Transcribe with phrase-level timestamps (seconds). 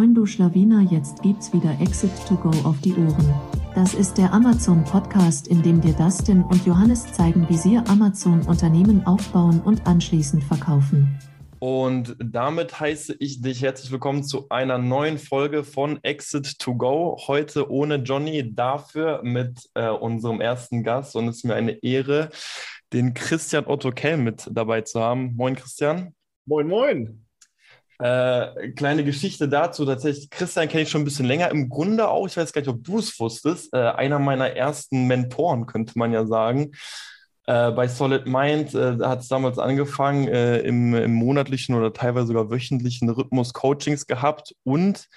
[0.00, 3.34] Moin du Schlawiner, jetzt gibt's wieder Exit to Go auf die Ohren.
[3.74, 8.40] Das ist der Amazon Podcast, in dem dir Dustin und Johannes zeigen, wie sie Amazon
[8.46, 11.18] Unternehmen aufbauen und anschließend verkaufen.
[11.58, 17.18] Und damit heiße ich dich herzlich willkommen zu einer neuen Folge von Exit to Go.
[17.26, 21.14] Heute ohne Johnny, dafür mit äh, unserem ersten Gast.
[21.14, 22.30] Und es ist mir eine Ehre,
[22.94, 25.36] den Christian Otto Kell mit dabei zu haben.
[25.36, 26.14] Moin, Christian.
[26.46, 27.26] Moin, moin.
[28.00, 29.84] Äh, kleine Geschichte dazu.
[29.84, 31.50] Tatsächlich, Christian kenne ich schon ein bisschen länger.
[31.50, 35.06] Im Grunde auch, ich weiß gar nicht, ob du es wusstest, äh, einer meiner ersten
[35.06, 36.72] Mentoren, könnte man ja sagen.
[37.46, 42.28] Äh, bei Solid Mind äh, hat es damals angefangen, äh, im, im, monatlichen oder teilweise
[42.28, 45.08] sogar wöchentlichen Rhythmus Coachings gehabt und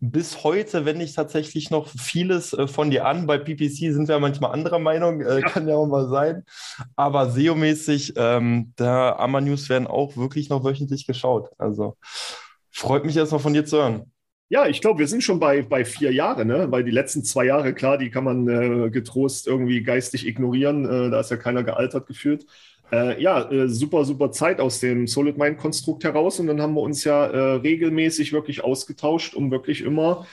[0.00, 3.26] bis heute wende ich tatsächlich noch vieles äh, von dir an.
[3.26, 5.48] Bei PPC sind wir manchmal anderer Meinung, äh, ja.
[5.48, 6.44] kann ja auch mal sein.
[6.96, 11.50] Aber SEO-mäßig, ähm, da Amma-News werden auch wirklich noch wöchentlich geschaut.
[11.58, 11.96] Also
[12.70, 14.12] freut mich erstmal von dir zu hören.
[14.48, 16.70] Ja, ich glaube, wir sind schon bei, bei vier Jahren, ne?
[16.70, 20.84] weil die letzten zwei Jahre, klar, die kann man äh, getrost irgendwie geistig ignorieren.
[20.84, 22.46] Äh, da ist ja keiner gealtert gefühlt.
[22.92, 26.38] Äh, ja, äh, super, super Zeit aus dem Solid Mind Konstrukt heraus.
[26.38, 30.26] Und dann haben wir uns ja äh, regelmäßig wirklich ausgetauscht, um wirklich immer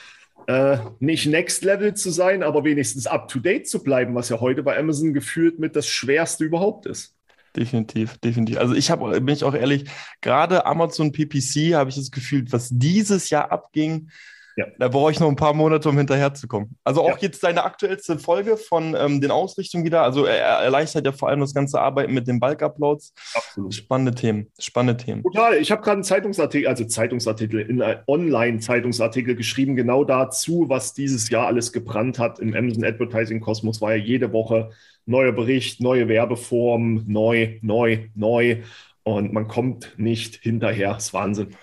[0.48, 4.40] äh, nicht Next Level zu sein, aber wenigstens up to date zu bleiben, was ja
[4.40, 7.16] heute bei Amazon gefühlt mit das Schwerste überhaupt ist.
[7.56, 8.58] Definitiv, definitiv.
[8.58, 9.86] Also ich habe, bin ich auch ehrlich,
[10.22, 14.10] gerade Amazon PPC habe ich das Gefühl, was dieses Jahr abging,
[14.56, 14.68] ja.
[14.78, 16.78] Da brauche ich noch ein paar Monate, um hinterherzukommen.
[16.84, 17.18] Also auch ja.
[17.22, 20.04] jetzt deine aktuellste Folge von ähm, den Ausrichtungen wieder.
[20.04, 23.14] Also er, er, erleichtert ja vor allem das ganze Arbeiten mit den Bulk-Uploads.
[23.34, 23.74] Absolut.
[23.74, 24.52] Spannende Themen.
[24.60, 25.24] Spannende Themen.
[25.24, 25.58] Total.
[25.58, 31.30] Ich habe gerade einen Zeitungsartikel, also Zeitungsartikel, in einem Online-Zeitungsartikel geschrieben, genau dazu, was dieses
[31.30, 33.82] Jahr alles gebrannt hat im Amazon Advertising Kosmos.
[33.82, 34.70] War ja jede Woche
[35.06, 38.62] neuer Bericht, neue Werbeform, neu, neu, neu.
[39.04, 40.94] Und man kommt nicht hinterher.
[40.94, 41.56] Das ist Wahnsinn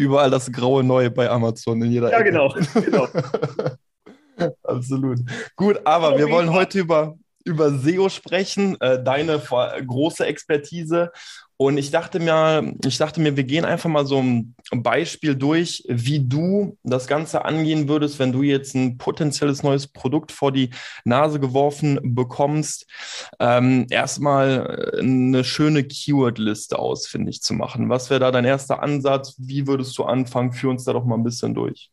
[0.00, 2.30] überall das graue Neue bei Amazon in jeder Ja, Ecke.
[2.30, 2.54] genau.
[2.74, 3.06] genau.
[4.62, 5.20] Absolut.
[5.54, 11.10] Gut, aber wir wollen heute über, über SEO sprechen, äh, deine große Expertise.
[11.60, 15.84] Und ich dachte mir, ich dachte mir, wir gehen einfach mal so ein Beispiel durch,
[15.88, 20.70] wie du das Ganze angehen würdest, wenn du jetzt ein potenzielles neues Produkt vor die
[21.04, 22.86] Nase geworfen bekommst.
[23.40, 27.90] Ähm, erstmal eine schöne Keyword-Liste ausfindig zu machen.
[27.90, 29.34] Was wäre da dein erster Ansatz?
[29.36, 30.54] Wie würdest du anfangen?
[30.54, 31.90] Führ uns da doch mal ein bisschen durch.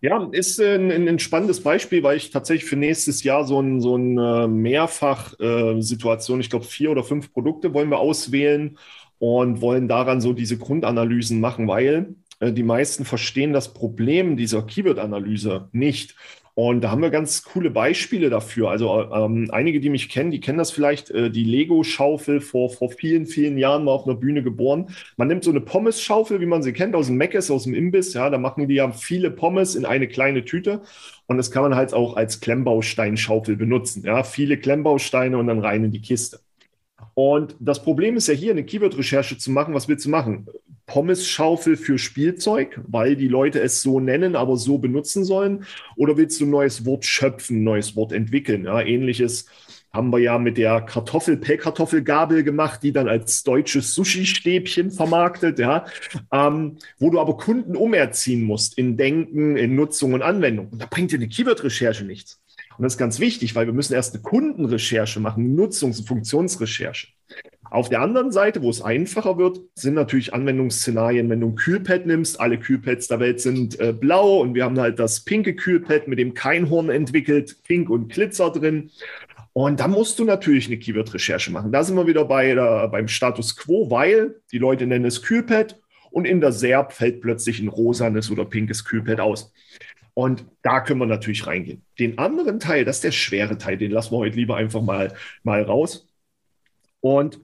[0.00, 3.94] Ja, ist ein, ein, spannendes Beispiel, weil ich tatsächlich für nächstes Jahr so ein, so
[3.94, 8.78] eine Mehrfach-Situation, äh, ich glaube vier oder fünf Produkte wollen wir auswählen
[9.18, 14.62] und wollen daran so diese Grundanalysen machen, weil äh, die meisten verstehen das Problem dieser
[14.62, 16.16] Keyword-Analyse nicht.
[16.62, 18.68] Und da haben wir ganz coole Beispiele dafür.
[18.68, 22.90] Also ähm, einige, die mich kennen, die kennen das vielleicht, äh, die Lego-Schaufel vor, vor
[22.90, 24.90] vielen, vielen Jahren mal auf einer Bühne geboren.
[25.16, 28.12] Man nimmt so eine Pommes-Schaufel, wie man sie kennt, aus dem Meckes, aus dem Imbiss.
[28.12, 30.82] Ja, da machen die ja viele Pommes in eine kleine Tüte.
[31.26, 34.02] Und das kann man halt auch als Klemmbausteinschaufel benutzen.
[34.04, 36.40] Ja, viele Klemmbausteine und dann rein in die Kiste.
[37.14, 39.74] Und das Problem ist ja hier, eine Keyword-Recherche zu machen.
[39.74, 40.46] Was willst du machen?
[40.86, 45.64] Pommes-Schaufel für Spielzeug, weil die Leute es so nennen, aber so benutzen sollen?
[45.96, 48.64] Oder willst du ein neues Wort schöpfen, ein neues Wort entwickeln?
[48.64, 49.46] Ja, ähnliches
[49.92, 55.84] haben wir ja mit der Kartoffel Pellkartoffelgabel gemacht, die dann als deutsches Sushi-Stäbchen vermarktet, ja,
[56.32, 60.68] ähm, wo du aber Kunden umerziehen musst in Denken, in Nutzung und Anwendung.
[60.68, 62.39] Und da bringt dir eine Keyword-Recherche nichts.
[62.80, 67.08] Und das ist ganz wichtig, weil wir müssen erst eine Kundenrecherche machen, Nutzungs- und Funktionsrecherche.
[67.70, 72.06] Auf der anderen Seite, wo es einfacher wird, sind natürlich Anwendungsszenarien, wenn du ein Kühlpad
[72.06, 72.40] nimmst.
[72.40, 76.18] Alle Kühlpads der Welt sind äh, blau und wir haben halt das pinke Kühlpad mit
[76.18, 78.90] dem Keinhorn entwickelt, pink und Glitzer drin.
[79.52, 81.72] Und da musst du natürlich eine Keyword-Recherche machen.
[81.72, 85.78] Da sind wir wieder bei der, beim Status quo, weil die Leute nennen es Kühlpad
[86.10, 89.52] und in der SERP fällt plötzlich ein rosanes oder pinkes Kühlpad aus.
[90.20, 91.80] Und da können wir natürlich reingehen.
[91.98, 95.14] Den anderen Teil, das ist der schwere Teil, den lassen wir heute lieber einfach mal,
[95.44, 96.10] mal raus.
[97.00, 97.40] Und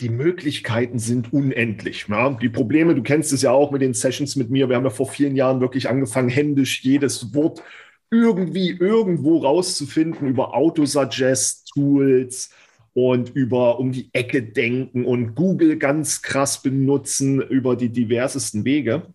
[0.00, 2.08] die Möglichkeiten sind unendlich.
[2.08, 4.68] Ja, die Probleme, du kennst es ja auch mit den Sessions mit mir.
[4.68, 7.62] Wir haben ja vor vielen Jahren wirklich angefangen, händisch jedes Wort
[8.10, 12.50] irgendwie irgendwo rauszufinden über Autosuggest-Tools
[12.92, 19.06] und über um die Ecke denken und Google ganz krass benutzen über die diversesten Wege.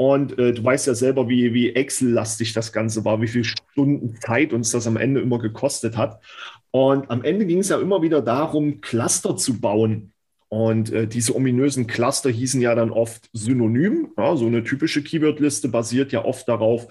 [0.00, 4.14] Und äh, du weißt ja selber, wie, wie Excel-lastig das Ganze war, wie viele Stunden
[4.20, 6.22] Zeit uns das am Ende immer gekostet hat.
[6.70, 10.12] Und am Ende ging es ja immer wieder darum, Cluster zu bauen.
[10.48, 14.12] Und äh, diese ominösen Cluster hießen ja dann oft synonym.
[14.16, 16.86] Ja, so eine typische Keyword-Liste basiert ja oft darauf,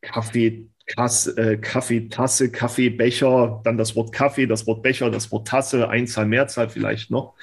[0.00, 5.88] Kaffee, Kass, äh, Kaffeetasse, Kaffeebecher, dann das Wort Kaffee, das Wort Becher, das Wort Tasse,
[5.88, 7.34] Einzahl, Mehrzahl vielleicht noch.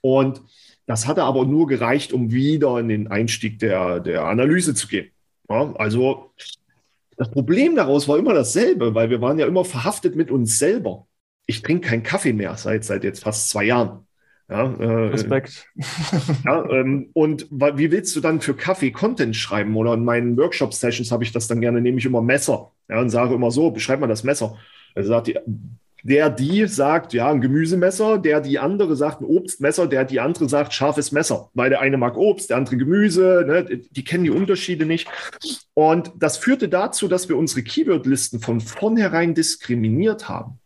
[0.00, 0.42] Und
[0.86, 5.10] das hatte aber nur gereicht, um wieder in den Einstieg der, der Analyse zu gehen.
[5.48, 6.32] Ja, also
[7.16, 11.06] das Problem daraus war immer dasselbe, weil wir waren ja immer verhaftet mit uns selber.
[11.46, 14.06] Ich trinke keinen Kaffee mehr seit, seit jetzt fast zwei Jahren.
[14.48, 15.66] Ja, äh, Respekt.
[16.44, 19.76] Ja, ähm, und wie willst du dann für Kaffee Content schreiben?
[19.76, 23.10] Oder in meinen Workshop-Sessions habe ich das dann gerne, nehme ich immer Messer ja, und
[23.10, 24.56] sage immer so, beschreib mal das Messer.
[24.94, 25.38] Also sagt die,
[26.02, 30.48] der, die sagt, ja, ein Gemüsemesser, der, die andere sagt ein Obstmesser, der, die andere
[30.48, 34.30] sagt scharfes Messer, weil der eine mag Obst, der andere Gemüse, ne, die kennen die
[34.30, 35.08] Unterschiede nicht.
[35.74, 40.60] Und das führte dazu, dass wir unsere Keyword-Listen von vornherein diskriminiert haben.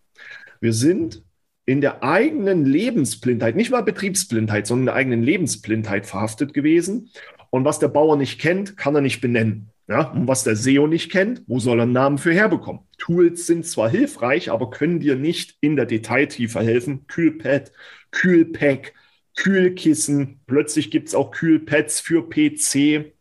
[0.61, 1.23] Wir sind
[1.65, 7.11] in der eigenen Lebensblindheit, nicht mal Betriebsblindheit, sondern in der eigenen Lebensblindheit verhaftet gewesen.
[7.51, 9.71] Und was der Bauer nicht kennt, kann er nicht benennen.
[9.91, 12.83] Ja, und was der SEO nicht kennt, wo soll er einen Namen für herbekommen?
[12.97, 17.09] Tools sind zwar hilfreich, aber können dir nicht in der Detailtiefe helfen.
[17.09, 17.73] Kühlpad,
[18.13, 18.95] Kühlpack,
[19.35, 20.43] Kühlkissen.
[20.47, 23.13] Plötzlich gibt es auch Kühlpads für PC.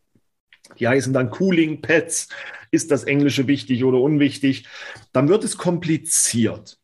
[0.80, 2.30] Die heißen dann Cooling Pads.
[2.72, 4.68] Ist das Englische wichtig oder unwichtig?
[5.12, 6.79] Dann wird es kompliziert.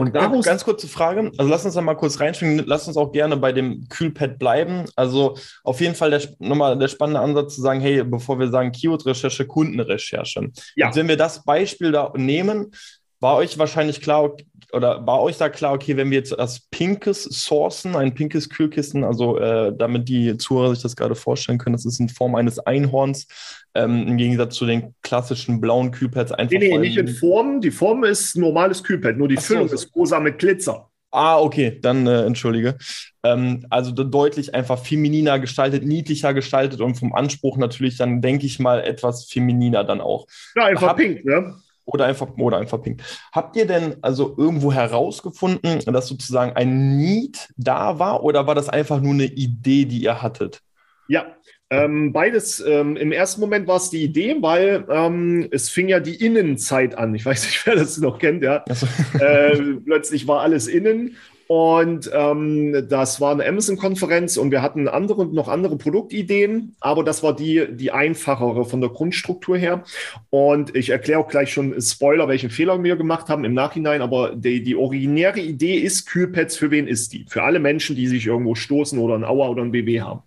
[0.00, 3.12] Und daraus ganz kurze Frage, also lass uns da mal kurz reinspringen, lass uns auch
[3.12, 4.84] gerne bei dem Kühlpad bleiben.
[4.96, 8.72] Also auf jeden Fall der, nochmal der spannende Ansatz zu sagen, hey, bevor wir sagen
[8.72, 10.50] Keyword-Recherche, Kundenrecherche.
[10.76, 10.86] Ja.
[10.86, 12.72] Jetzt, wenn wir das Beispiel da nehmen,
[13.20, 14.32] war euch wahrscheinlich klar,
[14.72, 19.04] oder war euch da klar, okay, wenn wir jetzt das Pinkes sourcen, ein pinkes Kühlkissen,
[19.04, 22.58] also äh, damit die Zuhörer sich das gerade vorstellen können, das ist in Form eines
[22.58, 23.26] Einhorns,
[23.74, 26.58] ähm, im Gegensatz zu den klassischen blauen Kühlpads einfach.
[26.58, 27.60] Nee, nee, nicht in Form.
[27.60, 29.74] Die Form ist normales Kühlpad, nur die Ach Füllung so.
[29.74, 30.90] ist rosa mit Glitzer.
[31.12, 32.76] Ah, okay, dann äh, entschuldige.
[33.24, 38.60] Ähm, also deutlich einfach femininer gestaltet, niedlicher gestaltet und vom Anspruch natürlich dann, denke ich
[38.60, 40.26] mal, etwas femininer dann auch.
[40.54, 41.56] Ja, einfach Hab, pink, ne?
[41.84, 43.02] Oder einfach, oder einfach pink.
[43.32, 48.68] Habt ihr denn also irgendwo herausgefunden, dass sozusagen ein Need da war oder war das
[48.68, 50.60] einfach nur eine Idee, die ihr hattet?
[51.08, 51.26] Ja,
[51.72, 52.58] ähm, beides.
[52.66, 56.98] Ähm, Im ersten Moment war es die Idee, weil ähm, es fing ja die Innenzeit
[56.98, 57.14] an.
[57.14, 58.64] Ich weiß nicht, wer das noch kennt, ja.
[58.68, 58.86] So.
[59.18, 61.16] äh, plötzlich war alles innen
[61.50, 67.24] und ähm, das war eine Amazon-Konferenz und wir hatten andere noch andere Produktideen, aber das
[67.24, 69.82] war die, die einfachere von der Grundstruktur her.
[70.30, 74.36] Und ich erkläre auch gleich schon Spoiler, welchen Fehler wir gemacht haben im Nachhinein, aber
[74.36, 77.26] die, die originäre Idee ist Kühlpads, für wen ist die?
[77.28, 80.22] Für alle Menschen, die sich irgendwo stoßen oder ein Aua oder ein BW haben.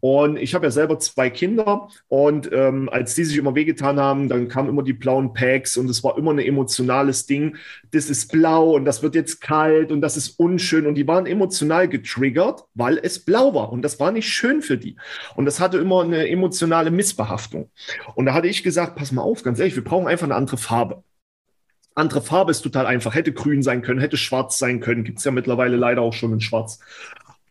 [0.00, 4.28] Und ich habe ja selber zwei Kinder und ähm, als die sich immer wehgetan haben,
[4.28, 7.56] dann kamen immer die blauen Packs und es war immer ein emotionales Ding.
[7.92, 11.26] Das ist blau und das wird jetzt kalt und das ist unschön und die waren
[11.26, 14.96] emotional getriggert, weil es blau war und das war nicht schön für die.
[15.34, 17.70] Und das hatte immer eine emotionale Missbehaftung.
[18.14, 20.58] Und da hatte ich gesagt, pass mal auf, ganz ehrlich, wir brauchen einfach eine andere
[20.58, 21.02] Farbe
[21.96, 23.14] andere Farbe ist total einfach.
[23.14, 25.04] Hätte grün sein können, hätte schwarz sein können.
[25.04, 26.78] Gibt es ja mittlerweile leider auch schon in schwarz.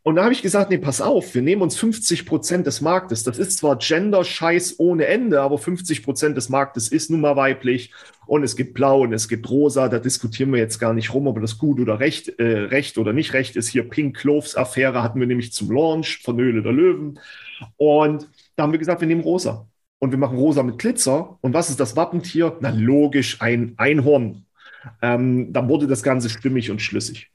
[0.01, 3.24] Und da habe ich gesagt, nee, pass auf, wir nehmen uns 50 Prozent des Marktes.
[3.24, 7.92] Das ist zwar Gender-Scheiß ohne Ende, aber 50 Prozent des Marktes ist nun mal weiblich.
[8.25, 9.90] Und es gibt Blau und es gibt Rosa.
[9.90, 13.12] Da diskutieren wir jetzt gar nicht rum, ob das gut oder recht, äh, recht oder
[13.12, 13.68] nicht recht ist.
[13.68, 17.19] Hier Pink Cloves Affäre hatten wir nämlich zum Launch von Höhle der Löwen.
[17.75, 19.68] Und da haben wir gesagt, wir nehmen Rosa.
[20.00, 21.38] Und wir machen Rosa mit Glitzer.
[21.42, 22.57] Und was ist das Wappentier?
[22.62, 24.45] Na, logisch, ein Einhorn.
[25.02, 27.31] Ähm, dann wurde das Ganze stimmig und schlüssig.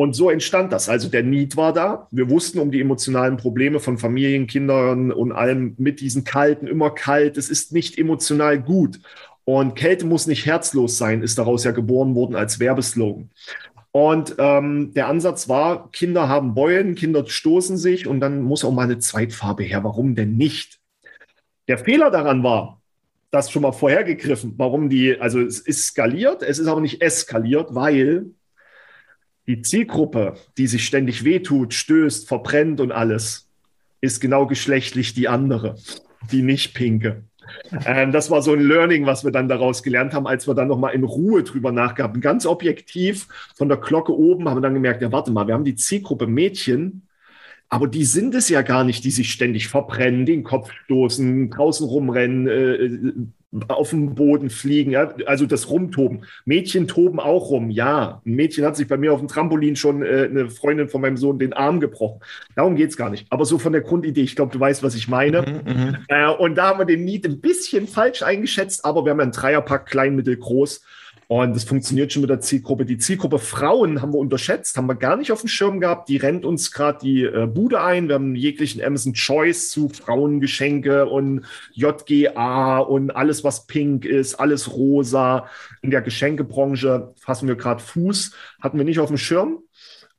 [0.00, 0.88] Und so entstand das.
[0.88, 2.08] Also der Need war da.
[2.10, 6.88] Wir wussten um die emotionalen Probleme von Familien, Kindern und allem mit diesen kalten, immer
[6.88, 7.36] kalt.
[7.36, 8.98] Es ist nicht emotional gut.
[9.44, 13.28] Und Kälte muss nicht herzlos sein, ist daraus ja geboren worden als Werbeslogan.
[13.92, 18.72] Und ähm, der Ansatz war, Kinder haben Beulen, Kinder stoßen sich und dann muss auch
[18.72, 19.84] mal eine Zweitfarbe her.
[19.84, 20.80] Warum denn nicht?
[21.68, 22.80] Der Fehler daran war,
[23.30, 27.74] das schon mal vorhergegriffen, warum die, also es ist skaliert, es ist aber nicht eskaliert,
[27.74, 28.30] weil
[29.50, 33.48] die Zielgruppe, die sich ständig wehtut, stößt, verbrennt und alles,
[34.00, 35.74] ist genau geschlechtlich die andere,
[36.30, 37.24] die nicht pinke.
[37.84, 40.68] Ähm, das war so ein Learning, was wir dann daraus gelernt haben, als wir dann
[40.68, 42.20] nochmal in Ruhe drüber nachgaben.
[42.20, 43.26] Ganz objektiv
[43.56, 46.28] von der Glocke oben haben wir dann gemerkt, ja, warte mal, wir haben die Zielgruppe
[46.28, 47.08] Mädchen,
[47.68, 51.86] aber die sind es ja gar nicht, die sich ständig verbrennen, den Kopf stoßen, draußen
[51.86, 53.12] rumrennen, äh,
[53.68, 56.24] auf dem Boden fliegen, ja, also das Rumtoben.
[56.44, 58.22] Mädchen toben auch rum, ja.
[58.24, 61.16] Ein Mädchen hat sich bei mir auf dem Trampolin schon äh, eine Freundin von meinem
[61.16, 62.20] Sohn den Arm gebrochen.
[62.54, 63.26] Darum geht's gar nicht.
[63.30, 65.42] Aber so von der Grundidee, ich glaube, du weißt, was ich meine.
[65.42, 69.10] Mhm, mhm, äh, und da haben wir den Need ein bisschen falsch eingeschätzt, aber wir
[69.10, 70.84] haben einen Dreierpack klein, mittel, groß.
[71.30, 72.84] Und das funktioniert schon mit der Zielgruppe.
[72.84, 76.08] Die Zielgruppe Frauen haben wir unterschätzt, haben wir gar nicht auf dem Schirm gehabt.
[76.08, 78.08] Die rennt uns gerade die äh, Bude ein.
[78.08, 84.72] Wir haben jeglichen Amazon Choice zu Frauengeschenke und JGA und alles, was pink ist, alles
[84.72, 85.46] rosa.
[85.82, 88.32] In der Geschenkebranche fassen wir gerade Fuß.
[88.60, 89.60] Hatten wir nicht auf dem Schirm.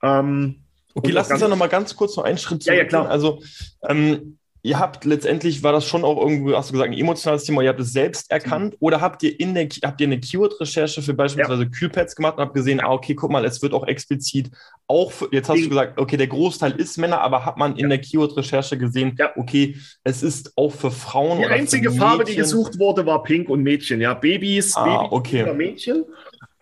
[0.02, 0.64] Ähm,
[0.94, 2.78] okay, lass uns ja noch mal ganz kurz noch einen Schritt zurück.
[2.78, 3.10] Ja, ja, klar.
[3.10, 3.44] Also,
[3.86, 7.64] ähm, ihr habt letztendlich, war das schon auch irgendwo, hast du gesagt, ein emotionales Thema,
[7.64, 11.14] ihr habt es selbst erkannt oder habt ihr in der, habt ihr eine Keyword-Recherche für
[11.14, 11.70] beispielsweise ja.
[11.70, 14.52] Kühlpads gemacht und habt gesehen, ah, okay, guck mal, es wird auch explizit
[14.88, 17.84] auch, für, jetzt hast du gesagt, okay, der Großteil ist Männer, aber hat man in
[17.84, 17.88] ja.
[17.90, 19.32] der Keyword-Recherche gesehen, ja.
[19.36, 21.40] okay, es ist auch für Frauen.
[21.40, 25.54] Die einzige Farbe, die gesucht wurde, war Pink und Mädchen, ja, Babys, ah, Babys okay.
[25.54, 26.06] Mädchen.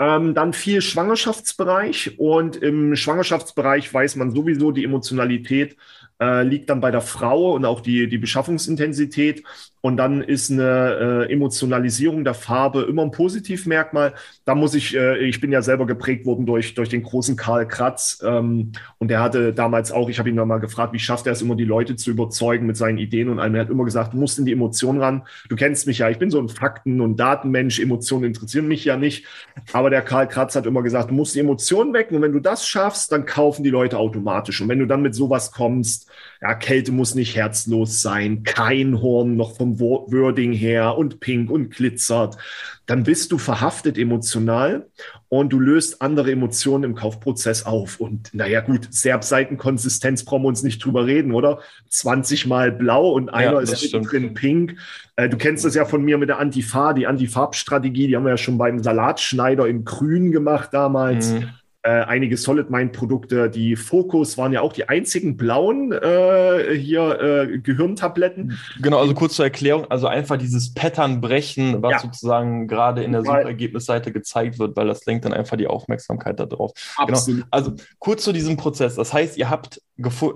[0.02, 5.76] Ähm, dann viel Schwangerschaftsbereich und im Schwangerschaftsbereich weiß man sowieso die Emotionalität
[6.20, 9.44] äh, liegt dann bei der Frau und auch die, die Beschaffungsintensität.
[9.82, 14.14] Und dann ist eine äh, Emotionalisierung der Farbe immer ein Positivmerkmal.
[14.44, 17.68] Da muss ich, äh, ich bin ja selber geprägt worden durch, durch den großen Karl
[17.68, 18.22] Kratz.
[18.26, 21.42] Ähm, und der hatte damals auch, ich habe ihn mal gefragt, wie schafft er es
[21.42, 23.56] immer, die Leute zu überzeugen mit seinen Ideen und allem.
[23.56, 25.24] Er hat immer gesagt, du musst in die Emotionen ran.
[25.48, 27.80] Du kennst mich ja, ich bin so ein Fakten- und Datenmensch.
[27.80, 29.26] Emotionen interessieren mich ja nicht.
[29.72, 32.18] Aber der Karl Kratz hat immer gesagt, du musst die Emotionen wecken.
[32.18, 34.60] Und wenn du das schaffst, dann kaufen die Leute automatisch.
[34.60, 36.10] Und wenn du dann mit sowas kommst,
[36.42, 41.70] ja, Kälte muss nicht herzlos sein, kein Horn noch vom Wording her und pink und
[41.70, 42.38] glitzert,
[42.86, 44.88] dann bist du verhaftet emotional
[45.28, 48.00] und du löst andere Emotionen im Kaufprozess auf.
[48.00, 51.60] Und naja, gut, Serbseitenkonsistenz brauchen wir uns nicht drüber reden, oder?
[51.90, 54.78] 20 mal blau und einer ja, ist drin pink.
[55.18, 58.32] Äh, du kennst das ja von mir mit der Antifa, die Antifarbstrategie, die haben wir
[58.32, 61.34] ja schon beim Salatschneider in Grün gemacht damals.
[61.34, 61.50] Mhm
[61.82, 63.50] äh, einige Solid Mind Produkte.
[63.50, 68.58] Die Focus waren ja auch die einzigen blauen äh, hier äh, Gehirntabletten.
[68.82, 72.00] Genau, also kurz zur Erklärung, also einfach dieses Pattern brechen, was ja.
[72.00, 76.74] sozusagen gerade in der Suchergebnisseite gezeigt wird, weil das lenkt dann einfach die Aufmerksamkeit darauf.
[76.98, 77.10] Genau.
[77.10, 77.40] Absolut.
[77.42, 77.48] Genau.
[77.52, 78.96] Also kurz zu diesem Prozess.
[78.96, 79.82] Das heißt, ihr habt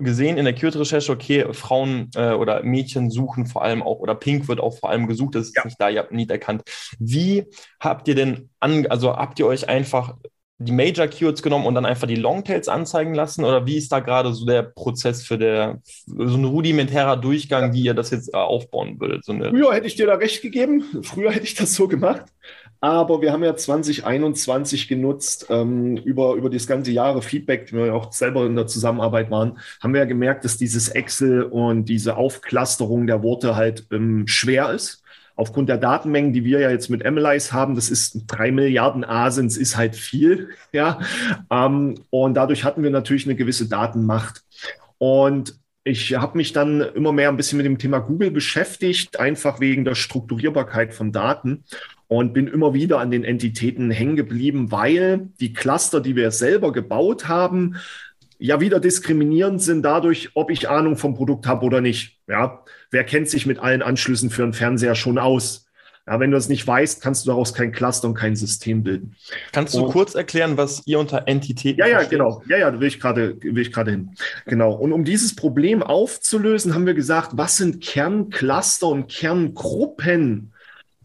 [0.00, 4.48] gesehen in der Keyword-Recherche, okay, Frauen äh, oder Mädchen suchen vor allem auch, oder Pink
[4.48, 5.64] wird auch vor allem gesucht, das ist ja.
[5.64, 6.62] nicht da, ihr habt nicht erkannt.
[6.98, 7.44] Wie
[7.80, 10.14] habt ihr denn an, also habt ihr euch einfach
[10.58, 13.44] die Major Keywords genommen und dann einfach die Longtails anzeigen lassen?
[13.44, 17.82] Oder wie ist da gerade so der Prozess für der, so ein rudimentärer Durchgang, wie
[17.82, 19.24] ihr das jetzt äh, aufbauen würdet?
[19.24, 20.84] So Früher hätte ich dir da recht gegeben.
[21.02, 22.26] Früher hätte ich das so gemacht.
[22.80, 27.94] Aber wir haben ja 2021 genutzt, ähm, über, über das ganze Jahre Feedback, die wir
[27.94, 32.16] auch selber in der Zusammenarbeit waren, haben wir ja gemerkt, dass dieses Excel und diese
[32.16, 35.03] Aufklasterung der Worte halt ähm, schwer ist
[35.36, 39.56] aufgrund der Datenmengen, die wir ja jetzt mit MLIs haben, das ist drei Milliarden Asins,
[39.56, 41.00] ist halt viel, ja.
[41.50, 44.42] Ähm, und dadurch hatten wir natürlich eine gewisse Datenmacht.
[44.98, 49.60] Und ich habe mich dann immer mehr ein bisschen mit dem Thema Google beschäftigt, einfach
[49.60, 51.64] wegen der Strukturierbarkeit von Daten
[52.08, 56.72] und bin immer wieder an den Entitäten hängen geblieben, weil die Cluster, die wir selber
[56.72, 57.76] gebaut haben,
[58.38, 62.18] ja wieder diskriminierend sind dadurch, ob ich Ahnung vom Produkt habe oder nicht.
[62.26, 65.64] Ja, wer kennt sich mit allen Anschlüssen für einen Fernseher schon aus?
[66.06, 69.16] Ja, wenn du das nicht weißt, kannst du daraus kein Cluster und kein System bilden.
[69.52, 72.18] Kannst du und, kurz erklären, was ihr unter Entitäten Ja, ja, versteht?
[72.18, 72.42] genau.
[72.46, 74.10] Ja, ja, da will ich gerade will ich gerade hin.
[74.44, 74.74] Genau.
[74.74, 80.52] Und um dieses Problem aufzulösen, haben wir gesagt, was sind Kerncluster und Kerngruppen,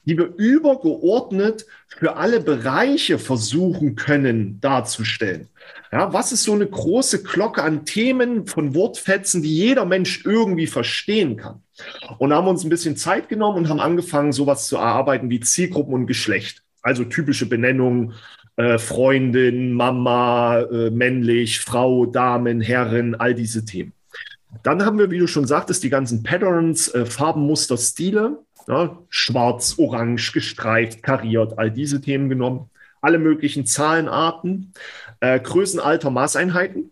[0.04, 5.48] die wir übergeordnet für alle Bereiche versuchen können darzustellen.
[5.92, 10.68] Ja, was ist so eine große Glocke an Themen von Wortfetzen, die jeder Mensch irgendwie
[10.68, 11.64] verstehen kann?
[12.18, 15.94] Und haben uns ein bisschen Zeit genommen und haben angefangen, sowas zu erarbeiten wie Zielgruppen
[15.94, 16.64] und Geschlecht.
[16.82, 18.14] Also typische Benennungen,
[18.58, 23.94] äh, Freundin, Mama, äh, männlich, Frau, Damen, Herren, all diese Themen.
[24.64, 29.76] Dann haben wir, wie du schon sagtest, die ganzen Patterns, äh, Farbenmuster, Stile, ja, schwarz,
[29.78, 32.70] orange, gestreift, kariert, all diese Themen genommen.
[33.02, 34.74] Alle möglichen Zahlenarten,
[35.20, 36.92] äh, Größenalter, Maßeinheiten.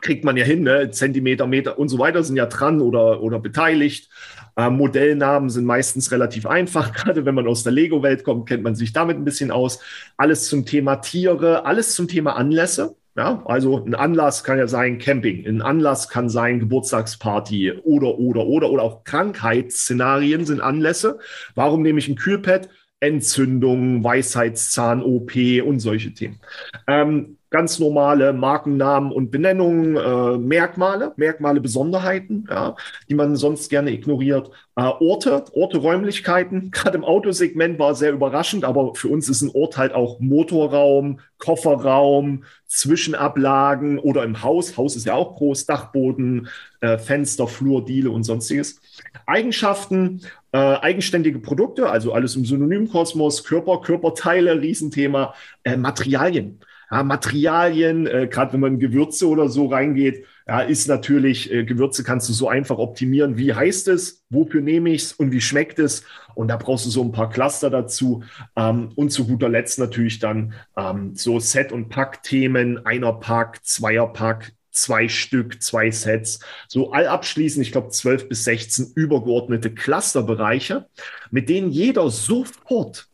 [0.00, 0.90] Kriegt man ja hin, ne?
[0.90, 4.10] Zentimeter, Meter und so weiter sind ja dran oder, oder beteiligt.
[4.56, 6.92] Äh, Modellnamen sind meistens relativ einfach.
[6.94, 9.80] Gerade wenn man aus der Lego-Welt kommt, kennt man sich damit ein bisschen aus.
[10.16, 12.96] Alles zum Thema Tiere, alles zum Thema Anlässe.
[13.18, 18.46] Ja, also ein Anlass kann ja sein Camping, ein Anlass kann sein Geburtstagsparty oder, oder,
[18.46, 21.18] oder, oder auch Krankheitsszenarien sind Anlässe.
[21.56, 22.68] Warum nehme ich ein Kühlpad?
[23.00, 26.40] Entzündung, Weisheitszahn-OP und solche Themen.
[26.86, 32.76] Ähm, ganz normale Markennamen und Benennungen, äh, Merkmale, Merkmale, Besonderheiten, ja,
[33.08, 34.50] die man sonst gerne ignoriert.
[34.76, 36.70] Äh, Orte, Orte, Räumlichkeiten.
[36.72, 41.20] Gerade im Autosegment war sehr überraschend, aber für uns ist ein Ort halt auch Motorraum,
[41.38, 44.76] Kofferraum, Zwischenablagen oder im Haus.
[44.76, 46.48] Haus ist ja auch groß, Dachboden,
[46.80, 48.80] äh, Fenster, Flur, Diele und sonstiges.
[49.26, 50.20] Eigenschaften,
[50.52, 56.60] äh, eigenständige Produkte, also alles im Synonymkosmos, Körper, Körperteile, Riesenthema, äh, Materialien.
[56.90, 62.02] Ja, Materialien, äh, gerade wenn man Gewürze oder so reingeht, ja, ist natürlich, äh, Gewürze
[62.02, 63.36] kannst du so einfach optimieren.
[63.36, 64.24] Wie heißt es?
[64.30, 65.12] Wofür nehme ich es?
[65.12, 66.04] Und wie schmeckt es?
[66.34, 68.22] Und da brauchst du so ein paar Cluster dazu.
[68.56, 74.10] Ähm, und zu guter Letzt natürlich dann ähm, so Set- und Pack-Themen, einer Pack, zweier
[74.10, 80.86] Pack, zwei Stück, zwei Sets, so all abschließend, ich glaube, 12 bis 16 übergeordnete Clusterbereiche,
[81.30, 83.07] mit denen jeder sofort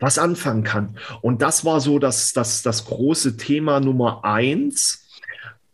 [0.00, 0.96] was anfangen kann.
[1.20, 5.06] Und das war so das, das, das große Thema Nummer eins,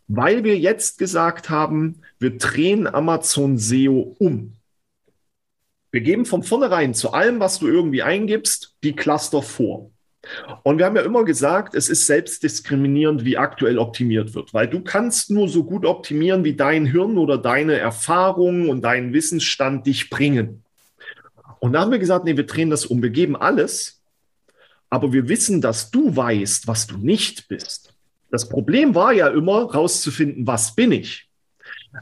[0.07, 4.53] weil wir jetzt gesagt haben, wir drehen Amazon SEO um.
[5.91, 9.89] Wir geben von vornherein zu allem, was du irgendwie eingibst, die Cluster vor.
[10.63, 14.81] Und wir haben ja immer gesagt, es ist selbstdiskriminierend, wie aktuell optimiert wird, weil du
[14.81, 20.09] kannst nur so gut optimieren, wie dein Hirn oder deine Erfahrungen und dein Wissensstand dich
[20.09, 20.63] bringen.
[21.59, 23.96] Und da haben wir gesagt, nee, wir drehen das um, wir geben alles,
[24.89, 27.93] aber wir wissen, dass du weißt, was du nicht bist.
[28.29, 31.27] Das Problem war ja immer, rauszufinden, was bin ich.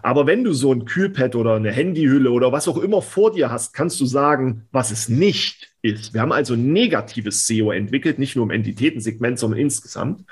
[0.01, 3.51] Aber wenn du so ein Kühlpad oder eine Handyhülle oder was auch immer vor dir
[3.51, 6.13] hast, kannst du sagen, was es nicht ist.
[6.13, 10.25] Wir haben also negatives SEO entwickelt, nicht nur im Entitätensegment, sondern insgesamt.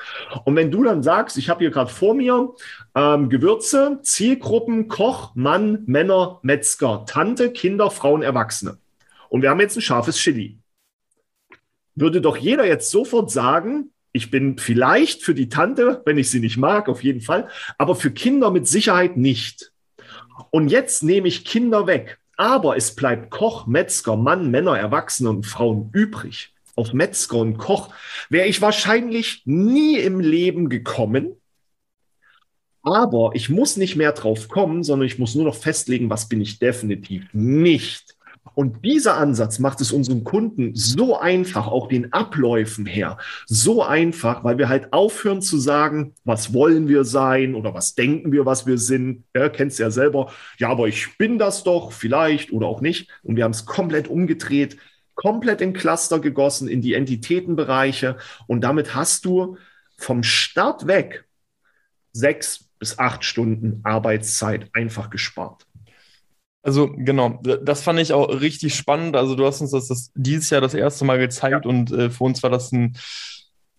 [0.46, 2.54] Und wenn du dann sagst, ich habe hier gerade vor mir
[2.96, 8.78] ähm, Gewürze, Zielgruppen, Koch, Mann, Männer, Metzger, Tante, Kinder, Frauen, Erwachsene.
[9.30, 10.58] Und wir haben jetzt ein scharfes Chili.
[11.96, 16.40] Würde doch jeder jetzt sofort sagen, ich bin vielleicht für die Tante, wenn ich sie
[16.40, 19.72] nicht mag, auf jeden Fall, aber für Kinder mit Sicherheit nicht.
[20.52, 22.20] Und jetzt nehme ich Kinder weg.
[22.36, 26.54] Aber es bleibt Koch, Metzger, Mann, Männer, Erwachsene und Frauen übrig.
[26.76, 27.94] Auf Metzger und Koch
[28.30, 31.36] wäre ich wahrscheinlich nie im Leben gekommen.
[32.82, 36.42] Aber ich muss nicht mehr drauf kommen, sondern ich muss nur noch festlegen, was bin
[36.42, 38.18] ich definitiv nicht.
[38.56, 44.44] Und dieser Ansatz macht es unseren Kunden so einfach, auch den Abläufen her, so einfach,
[44.44, 48.68] weil wir halt aufhören zu sagen, was wollen wir sein oder was denken wir, was
[48.68, 49.24] wir sind.
[49.36, 50.32] Ja, kennst ja selber.
[50.60, 53.10] Ja, aber ich bin das doch, vielleicht oder auch nicht.
[53.24, 54.78] Und wir haben es komplett umgedreht,
[55.16, 58.18] komplett in Cluster gegossen, in die Entitätenbereiche.
[58.48, 59.58] Und damit hast du
[59.98, 61.26] vom Start weg
[62.12, 65.66] sechs bis acht Stunden Arbeitszeit einfach gespart.
[66.64, 69.16] Also genau, das fand ich auch richtig spannend.
[69.16, 71.70] Also du hast uns das, das dieses Jahr das erste Mal gezeigt ja.
[71.70, 72.96] und äh, für uns war das ein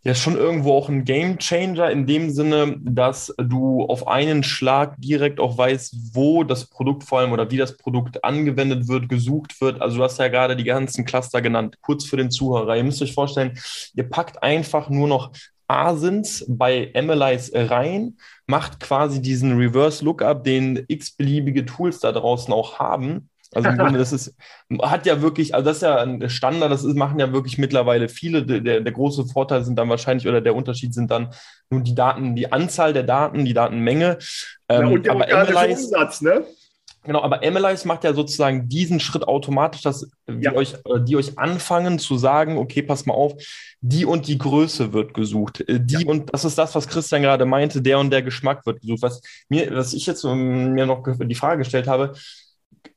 [0.04, 4.96] ja schon irgendwo auch ein Game Changer in dem Sinne, dass du auf einen Schlag
[4.98, 9.60] direkt auch weißt, wo das Produkt vor allem oder wie das Produkt angewendet wird, gesucht
[9.62, 9.80] wird.
[9.80, 12.76] Also du hast ja gerade die ganzen Cluster genannt, kurz für den Zuhörer.
[12.76, 13.58] Ihr müsst euch vorstellen,
[13.94, 15.32] ihr packt einfach nur noch
[15.66, 22.78] Asins bei MLIs rein, macht quasi diesen Reverse Lookup, den x-beliebige Tools da draußen auch
[22.78, 23.28] haben.
[23.54, 24.36] Also im Grunde, das ist,
[24.82, 28.08] hat ja wirklich, also das ist ja ein Standard, das ist, machen ja wirklich mittlerweile
[28.08, 28.44] viele.
[28.44, 31.30] Der, der große Vorteil sind dann wahrscheinlich, oder der Unterschied sind dann
[31.70, 34.18] nur die Daten, die Anzahl der Daten, die Datenmenge.
[34.70, 36.44] Ja, ähm, und der aber MLIs, Umsatz, ne?
[37.04, 40.54] Genau, aber MLIs macht ja sozusagen diesen Schritt automatisch, dass ja.
[40.54, 43.34] euch, äh, die euch anfangen zu sagen, okay, pass mal auf,
[43.80, 45.60] die und die Größe wird gesucht.
[45.68, 46.08] Äh, die ja.
[46.08, 49.02] und das ist das, was Christian gerade meinte, der und der Geschmack wird gesucht.
[49.02, 52.14] Was mir, was ich jetzt mir noch die Frage gestellt habe,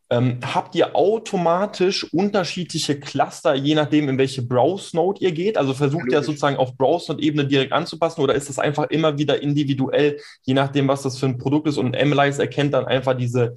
[0.09, 5.57] ähm, habt ihr automatisch unterschiedliche Cluster, je nachdem, in welche Browse-Node ihr geht?
[5.57, 10.17] Also versucht ihr sozusagen auf Browse-Node-Ebene direkt anzupassen oder ist das einfach immer wieder individuell,
[10.43, 13.55] je nachdem, was das für ein Produkt ist und MLIs erkennt dann einfach diese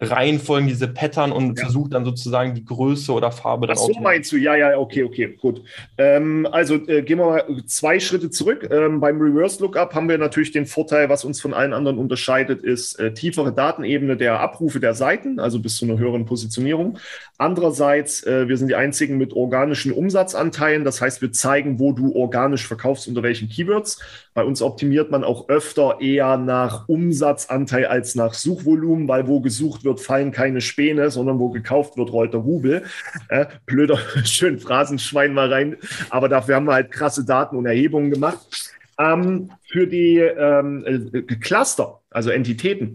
[0.00, 1.64] Reihenfolgen, diese Pattern und ja.
[1.64, 3.86] versucht dann sozusagen die Größe oder Farbe dann auch.
[3.92, 5.62] So meinst du, ja, ja, okay, okay, gut.
[5.96, 8.68] Ähm, also äh, gehen wir mal zwei Schritte zurück.
[8.70, 12.62] Ähm, beim Reverse Lookup haben wir natürlich den Vorteil, was uns von allen anderen unterscheidet,
[12.62, 16.98] ist äh, tiefere Datenebene der Abrufe der Seiten, also bis zu einer höheren Positionierung.
[17.36, 20.84] Andererseits, äh, wir sind die einzigen mit organischen Umsatzanteilen.
[20.84, 24.00] Das heißt, wir zeigen, wo du organisch verkaufst, unter welchen Keywords.
[24.34, 29.84] Bei uns optimiert man auch öfter eher nach Umsatzanteil als nach Suchvolumen, weil wo gesucht
[29.84, 32.84] wird, fallen keine Späne, sondern wo gekauft wird, rollt der Rubel.
[33.28, 35.76] Äh, blöder, schön Phrasenschwein mal rein.
[36.10, 38.74] Aber dafür haben wir halt krasse Daten und Erhebungen gemacht.
[38.98, 42.94] Ähm, für die ähm, äh, Cluster, also Entitäten.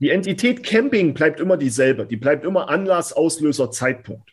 [0.00, 2.06] Die Entität Camping bleibt immer dieselbe.
[2.06, 4.32] Die bleibt immer Anlass, Auslöser, Zeitpunkt.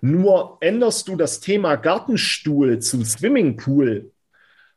[0.00, 4.11] Nur änderst du das Thema Gartenstuhl zum Swimmingpool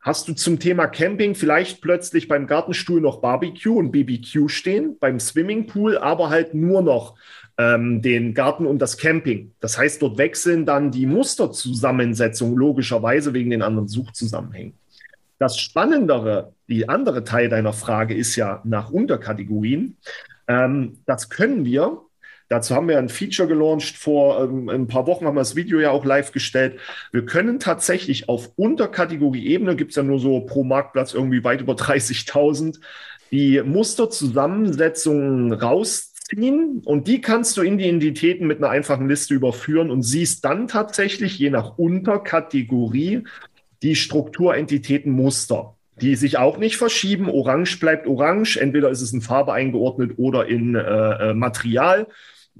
[0.06, 5.18] Hast du zum Thema Camping vielleicht plötzlich beim Gartenstuhl noch Barbecue und BBQ stehen, beim
[5.18, 7.16] Swimmingpool aber halt nur noch
[7.58, 9.50] ähm, den Garten und das Camping.
[9.58, 14.74] Das heißt, dort wechseln dann die Musterzusammensetzung logischerweise wegen den anderen Suchzusammenhängen.
[15.40, 19.96] Das Spannendere, die andere Teil deiner Frage ist ja nach Unterkategorien.
[20.46, 22.02] Ähm, das können wir
[22.48, 25.80] Dazu haben wir ein Feature gelauncht vor ähm, ein paar Wochen, haben wir das Video
[25.80, 26.78] ja auch live gestellt.
[27.10, 31.72] Wir können tatsächlich auf Unterkategorie-Ebene, gibt es ja nur so pro Marktplatz irgendwie weit über
[31.74, 32.78] 30.000,
[33.32, 39.90] die Musterzusammensetzungen rausziehen und die kannst du in die Entitäten mit einer einfachen Liste überführen
[39.90, 43.24] und siehst dann tatsächlich je nach Unterkategorie
[43.82, 45.72] die Strukturentitätenmuster.
[45.98, 47.30] die sich auch nicht verschieben.
[47.30, 48.58] Orange bleibt orange.
[48.58, 50.80] Entweder ist es in Farbe eingeordnet oder in äh,
[51.30, 52.06] äh, Material.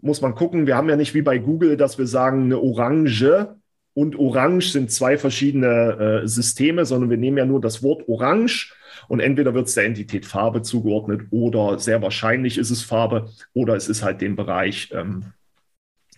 [0.00, 0.66] Muss man gucken.
[0.66, 3.56] Wir haben ja nicht wie bei Google, dass wir sagen, eine Orange
[3.94, 8.74] und Orange sind zwei verschiedene äh, Systeme, sondern wir nehmen ja nur das Wort Orange
[9.08, 13.74] und entweder wird es der Entität Farbe zugeordnet oder sehr wahrscheinlich ist es Farbe oder
[13.74, 15.32] es ist halt dem Bereich ähm,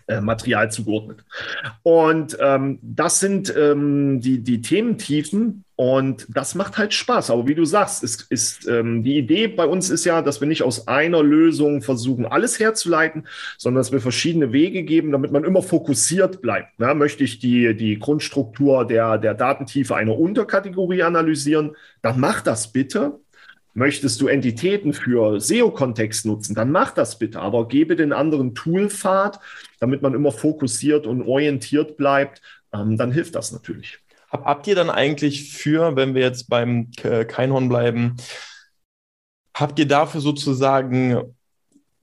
[0.09, 1.23] äh, Material zugeordnet.
[1.83, 7.29] Und ähm, das sind ähm, die, die Thementiefen und das macht halt Spaß.
[7.29, 10.47] Aber wie du sagst, ist, ist ähm, die Idee bei uns ist ja, dass wir
[10.47, 15.43] nicht aus einer Lösung versuchen, alles herzuleiten, sondern dass wir verschiedene Wege geben, damit man
[15.43, 16.69] immer fokussiert bleibt.
[16.79, 22.71] Na, möchte ich die, die Grundstruktur der, der Datentiefe einer Unterkategorie analysieren, dann mach das
[22.71, 23.19] bitte.
[23.79, 29.39] Möchtest du Entitäten für SEO-Kontext nutzen, dann mach das bitte, aber gebe den anderen Toolpfad,
[29.79, 32.41] damit man immer fokussiert und orientiert bleibt,
[32.73, 33.99] ähm, dann hilft das natürlich.
[34.29, 38.17] Hab, habt ihr dann eigentlich für, wenn wir jetzt beim Keinhorn bleiben,
[39.53, 41.37] habt ihr dafür sozusagen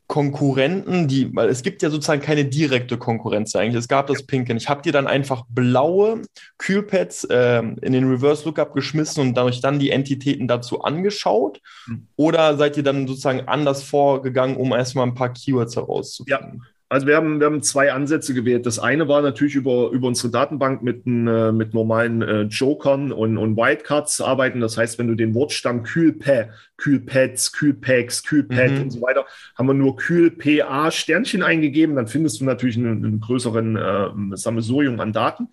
[0.06, 3.80] Konkurrenten, die, weil es gibt ja sozusagen keine direkte Konkurrenz eigentlich.
[3.80, 4.56] Es gab das Pinken.
[4.56, 6.22] Ich habe dir dann einfach blaue
[6.58, 11.60] Kühlpads äh, in den Reverse Lookup geschmissen und dadurch dann die Entitäten dazu angeschaut?
[11.86, 12.06] Mhm.
[12.14, 16.62] Oder seid ihr dann sozusagen anders vorgegangen, um erstmal ein paar Keywords herauszufinden?
[16.62, 16.66] Ja.
[16.88, 18.64] Also wir haben, wir haben zwei Ansätze gewählt.
[18.64, 23.38] Das eine war natürlich über, über unsere Datenbank mit, äh, mit normalen äh, Jokern und,
[23.38, 24.60] und Wildcards arbeiten.
[24.60, 28.82] Das heißt, wenn du den Wortstamm Kühlpä, Kühlpads, Kühlpacks, Kühlpad mhm.
[28.82, 33.20] und so weiter, haben wir nur Kühlpa Sternchen eingegeben, dann findest du natürlich einen, einen
[33.20, 35.48] größeren äh, Sammelsurium an Daten.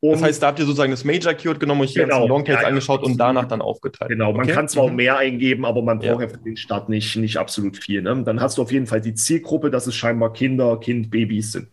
[0.00, 2.28] Um, das heißt, da habt ihr sozusagen das Major Keyword genommen und die genau, ganzen
[2.28, 4.10] Longtails ja, angeschaut ja, und danach dann aufgeteilt.
[4.10, 4.52] Genau, man okay.
[4.52, 4.96] kann zwar mhm.
[4.96, 8.02] mehr eingeben, aber man braucht ja für den Start nicht, nicht absolut viel.
[8.02, 8.22] Ne?
[8.24, 11.68] Dann hast du auf jeden Fall die Zielgruppe, dass es scheinbar Kinder, Kind, Babys sind.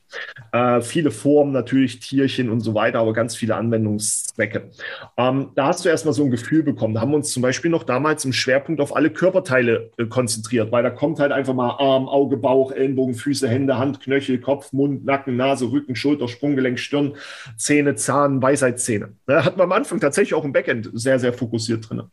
[0.52, 4.70] Äh, viele Formen natürlich, Tierchen und so weiter, aber ganz viele Anwendungszwecke.
[5.18, 6.94] Ähm, da hast du erstmal so ein Gefühl bekommen.
[6.94, 10.72] Da haben wir uns zum Beispiel noch damals im Schwerpunkt auf alle Körperteile äh, konzentriert,
[10.72, 14.74] weil da kommt halt einfach mal Arm, Auge, Bauch, Ellenbogen, Füße, Hände, Hand, Knöchel, Kopf,
[14.74, 17.14] Mund, Nacken, Nase, Rücken, Schulter, Sprunggelenk, Stirn,
[17.58, 19.10] Zähne, Zahn, Weisheitszähne.
[19.26, 22.04] Da hat man am Anfang tatsächlich auch im Backend sehr, sehr fokussiert drin.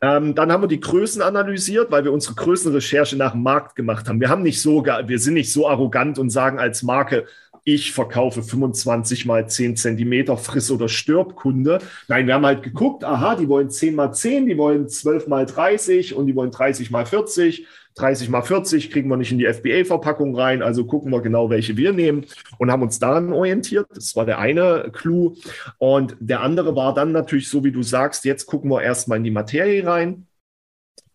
[0.00, 4.08] Ähm, dann haben wir die Größen analysiert, weil wir unsere Größenrecherche nach dem Markt gemacht
[4.08, 4.20] haben.
[4.20, 7.19] Wir haben nicht so, wir sind nicht so arrogant und sagen als Marke,
[7.64, 11.78] ich verkaufe 25 mal 10 Zentimeter Friss- oder Stirbkunde.
[12.08, 15.46] Nein, wir haben halt geguckt, aha, die wollen 10 mal 10, die wollen 12 mal
[15.46, 17.66] 30 und die wollen 30 mal 40.
[17.96, 21.76] 30 mal 40 kriegen wir nicht in die FBA-Verpackung rein, also gucken wir genau, welche
[21.76, 22.24] wir nehmen
[22.58, 23.88] und haben uns daran orientiert.
[23.92, 25.34] Das war der eine Clou.
[25.78, 29.24] Und der andere war dann natürlich so, wie du sagst, jetzt gucken wir erstmal in
[29.24, 30.26] die Materie rein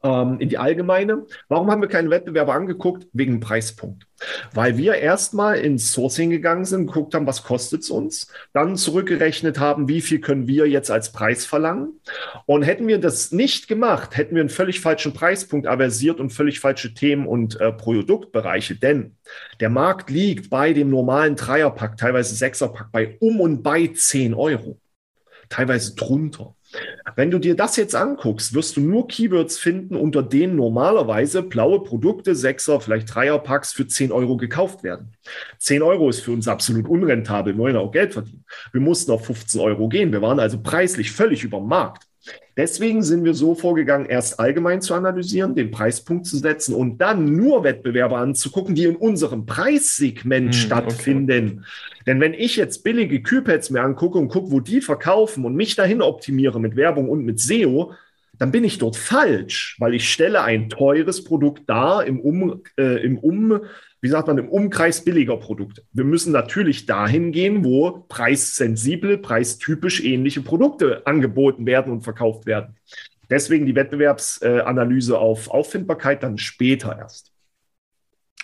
[0.05, 1.25] ähm, in die allgemeine.
[1.47, 3.07] Warum haben wir keinen Wettbewerber angeguckt?
[3.11, 4.05] Wegen Preispunkt.
[4.53, 9.59] Weil wir erstmal ins Sourcing gegangen sind, geguckt haben, was kostet es uns, dann zurückgerechnet
[9.59, 11.99] haben, wie viel können wir jetzt als Preis verlangen.
[12.45, 16.59] Und hätten wir das nicht gemacht, hätten wir einen völlig falschen Preispunkt aversiert und völlig
[16.59, 18.75] falsche Themen und äh, Produktbereiche.
[18.75, 19.17] Denn
[19.59, 24.79] der Markt liegt bei dem normalen Dreierpack, teilweise Sechserpack, bei um und bei 10 Euro.
[25.49, 26.54] Teilweise drunter.
[27.15, 31.83] Wenn du dir das jetzt anguckst, wirst du nur Keywords finden, unter denen normalerweise blaue
[31.83, 35.13] Produkte, Sechser, vielleicht Dreierpacks für 10 Euro gekauft werden.
[35.59, 37.53] 10 Euro ist für uns absolut unrentabel.
[37.53, 38.45] Wir wollen auch Geld verdienen.
[38.71, 40.11] Wir mussten auf 15 Euro gehen.
[40.11, 42.03] Wir waren also preislich völlig über Markt.
[42.57, 47.35] Deswegen sind wir so vorgegangen, erst allgemein zu analysieren, den Preispunkt zu setzen und dann
[47.35, 51.45] nur Wettbewerber anzugucken, die in unserem Preissegment hm, stattfinden.
[51.45, 51.65] Okay.
[52.07, 55.75] Denn wenn ich jetzt billige Kühlpads mir angucke und gucke, wo die verkaufen und mich
[55.75, 57.93] dahin optimiere mit Werbung und mit SEO,
[58.37, 63.03] dann bin ich dort falsch, weil ich stelle ein teures Produkt dar im, um, äh,
[63.03, 63.61] im um,
[64.05, 65.81] wie sagt man, im Umkreis billiger Produkte.
[65.91, 72.75] Wir müssen natürlich dahin gehen, wo preissensibel, preistypisch ähnliche Produkte angeboten werden und verkauft werden.
[73.31, 77.31] Deswegen die Wettbewerbsanalyse auf Auffindbarkeit dann später erst.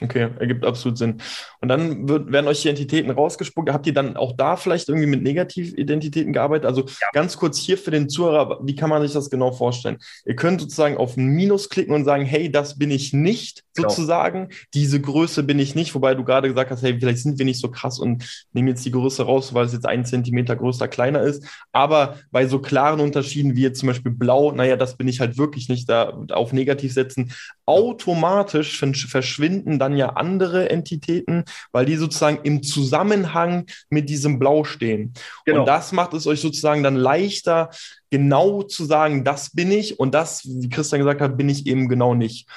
[0.04, 1.22] Okay, ergibt absolut Sinn.
[1.60, 3.72] Und dann wird, werden euch die Entitäten rausgespuckt.
[3.72, 6.66] Habt ihr dann auch da vielleicht irgendwie mit Negatividentitäten gearbeitet?
[6.66, 7.08] Also ja.
[7.14, 10.00] ganz kurz hier für den Zuhörer, wie kann man sich das genau vorstellen?
[10.26, 13.90] Ihr könnt sozusagen auf ein Minus klicken und sagen, hey, das bin ich nicht, genau.
[13.90, 14.50] sozusagen.
[14.74, 17.62] Diese Größe bin ich nicht, wobei du gerade gesagt hast, hey, vielleicht sind wir nicht
[17.62, 21.22] so krass und nehmen jetzt die Größe raus, weil es jetzt ein Zentimeter größer, kleiner
[21.22, 21.46] ist.
[21.72, 25.38] Aber bei so klaren Unterschieden wie jetzt zum Beispiel blau, naja, das bin ich halt
[25.38, 27.32] wirklich nicht, da auf negativ setzen,
[27.68, 35.14] automatisch verschwinden dann ja andere Entitäten, weil die sozusagen im Zusammenhang mit diesem Blau stehen.
[35.46, 35.62] Genau.
[35.62, 37.70] Und das macht es euch sozusagen dann leichter,
[38.10, 41.88] genau zu sagen, das bin ich und das, wie Christian gesagt hat, bin ich eben
[41.88, 42.48] genau nicht.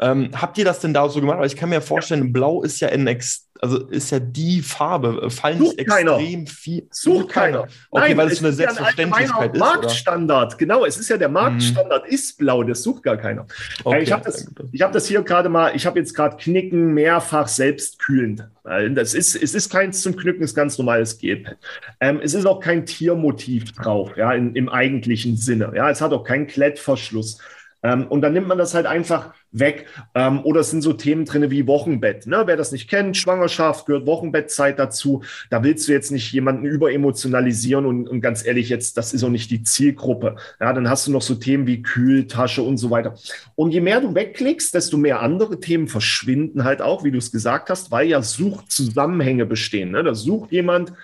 [0.00, 1.38] Ähm, habt ihr das denn da so gemacht?
[1.38, 5.30] Weil ich kann mir vorstellen, Blau ist ja ein extrem also ist ja die Farbe.
[5.30, 6.18] Fallen Sucht nicht keiner.
[6.18, 6.86] extrem viel.
[6.90, 7.62] Sucht keiner.
[7.90, 9.50] Okay, Nein, weil es es eine ein Selbstverständlichkeit allgemeiner ist.
[9.50, 9.58] Oder?
[9.58, 10.58] Marktstandard.
[10.58, 13.46] Genau, es ist ja der Marktstandard, ist blau, das sucht gar keiner.
[13.84, 16.94] Okay, ich habe das, ich hab das hier gerade mal, ich habe jetzt gerade Knicken
[16.94, 18.48] mehrfach selbstkühlend.
[18.64, 21.56] Das ist, es ist keins zum Knicken, es ist ganz normales Gelpad.
[22.00, 25.72] Ähm, es ist auch kein Tiermotiv drauf, ja, in, im eigentlichen Sinne.
[25.76, 27.38] Ja, es hat auch keinen Klettverschluss.
[27.84, 29.86] Ähm, und dann nimmt man das halt einfach weg.
[30.14, 32.26] Ähm, oder es sind so Themen drin wie Wochenbett.
[32.26, 32.42] Ne?
[32.46, 35.22] Wer das nicht kennt, Schwangerschaft gehört Wochenbettzeit dazu.
[35.50, 39.28] Da willst du jetzt nicht jemanden überemotionalisieren und, und ganz ehrlich, jetzt, das ist auch
[39.28, 40.36] nicht die Zielgruppe.
[40.60, 43.14] Ja, dann hast du noch so Themen wie Kühltasche und so weiter.
[43.54, 47.30] Und je mehr du wegklickst, desto mehr andere Themen verschwinden halt auch, wie du es
[47.30, 49.90] gesagt hast, weil ja Suchzusammenhänge bestehen.
[49.90, 50.02] Ne?
[50.02, 50.94] Da sucht jemand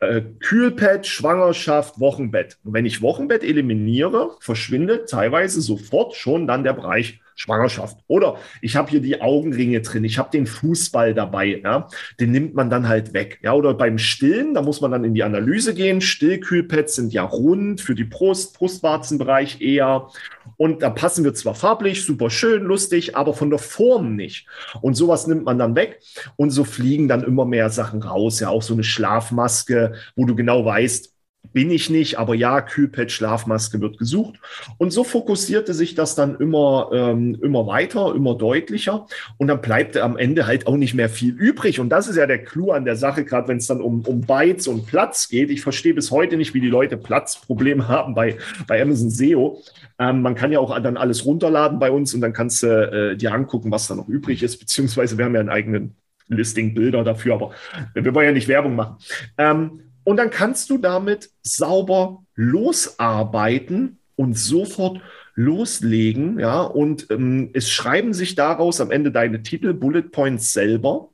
[0.00, 2.58] äh, Kühlpad, Schwangerschaft, Wochenbett.
[2.64, 7.98] Und wenn ich Wochenbett eliminiere, verschwindet teilweise sofort schon dann der Bereich Schwangerschaft.
[8.08, 12.54] Oder ich habe hier die Augenringe drin, ich habe den Fußball dabei, ja, den nimmt
[12.54, 13.38] man dann halt weg.
[13.42, 16.00] Ja, oder beim Stillen, da muss man dann in die Analyse gehen.
[16.00, 20.08] Stillkühlpads sind ja rund für die Brust, Brustwarzenbereich eher.
[20.56, 24.46] Und da passen wir zwar farblich, super schön, lustig, aber von der Form nicht.
[24.80, 26.00] Und sowas nimmt man dann weg.
[26.34, 28.40] Und so fliegen dann immer mehr Sachen raus.
[28.40, 31.14] Ja, auch so eine Schlafmaske, wo du genau weißt,
[31.52, 34.38] bin ich nicht, aber ja, Kühlpad, Schlafmaske wird gesucht.
[34.76, 39.06] Und so fokussierte sich das dann immer, ähm, immer weiter, immer deutlicher.
[39.38, 41.80] Und dann bleibt am Ende halt auch nicht mehr viel übrig.
[41.80, 44.20] Und das ist ja der Clou an der Sache, gerade wenn es dann um, um
[44.20, 45.50] Bytes und Platz geht.
[45.50, 49.62] Ich verstehe bis heute nicht, wie die Leute Platzprobleme haben bei, bei Amazon SEO.
[49.98, 53.16] Ähm, man kann ja auch dann alles runterladen bei uns und dann kannst du äh,
[53.16, 54.58] dir angucken, was da noch übrig ist.
[54.58, 55.96] Beziehungsweise wir haben ja einen eigenen
[56.28, 57.52] Listing-Bilder dafür, aber
[57.94, 58.96] wir wollen ja nicht Werbung machen.
[59.38, 65.02] Ähm, und dann kannst du damit sauber losarbeiten und sofort
[65.34, 66.38] loslegen.
[66.40, 71.10] Ja, und ähm, es schreiben sich daraus am Ende deine Titel, Bullet Points selber.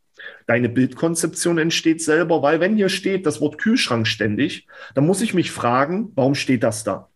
[0.46, 5.35] Deine Bildkonzeption entsteht selber, weil wenn hier steht das Wort Kühlschrank ständig, dann muss ich
[5.35, 7.09] mich fragen, warum steht das da?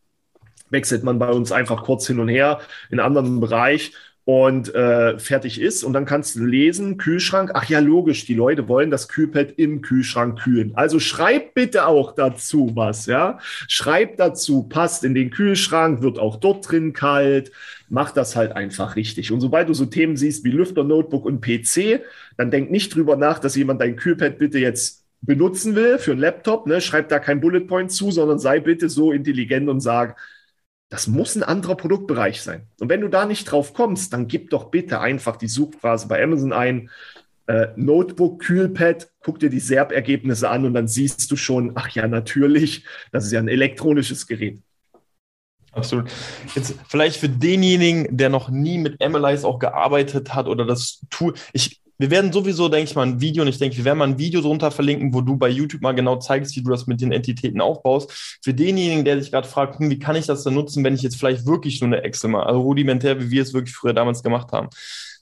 [0.71, 2.59] Wechselt man bei uns einfach kurz hin und her
[2.91, 3.93] in anderen Bereich
[4.29, 5.83] und äh, fertig ist.
[5.83, 7.53] Und dann kannst du lesen, Kühlschrank.
[7.55, 10.73] Ach ja, logisch, die Leute wollen das Kühlpad im Kühlschrank kühlen.
[10.75, 13.39] Also schreib bitte auch dazu was, ja.
[13.69, 17.53] Schreib dazu, passt in den Kühlschrank, wird auch dort drin kalt.
[17.89, 19.33] Mach das halt einfach richtig.
[19.33, 22.03] Und sobald du so Themen siehst wie Lüfter, Notebook und PC,
[22.37, 26.21] dann denk nicht drüber nach, dass jemand dein Kühlpad bitte jetzt benutzen will für einen
[26.21, 26.67] Laptop.
[26.67, 26.83] Ne?
[26.83, 30.19] Schreib da kein Bullet Point zu, sondern sei bitte so intelligent und sag,
[30.89, 32.67] das muss ein anderer Produktbereich sein.
[32.81, 36.23] Und wenn du da nicht drauf kommst, dann gib doch bitte einfach die Suchphrase bei
[36.23, 36.91] Amazon ein.
[37.47, 42.07] Äh, Notebook, Kühlpad, guck dir die SERP-Ergebnisse an und dann siehst du schon, ach ja,
[42.07, 44.61] natürlich, das ist ja ein elektronisches Gerät.
[45.73, 46.11] Absolut.
[46.55, 51.35] Jetzt vielleicht für denjenigen, der noch nie mit MLIs auch gearbeitet hat oder das Tool.
[51.53, 54.09] Ich, wir werden sowieso, denke ich mal, ein Video und ich denke, wir werden mal
[54.09, 57.01] ein Video drunter verlinken, wo du bei YouTube mal genau zeigst, wie du das mit
[57.01, 58.39] den Entitäten aufbaust.
[58.43, 61.03] Für denjenigen, der sich gerade fragt, hm, wie kann ich das denn nutzen, wenn ich
[61.03, 64.23] jetzt vielleicht wirklich nur eine Excel mal, also rudimentär, wie wir es wirklich früher damals
[64.23, 64.69] gemacht haben.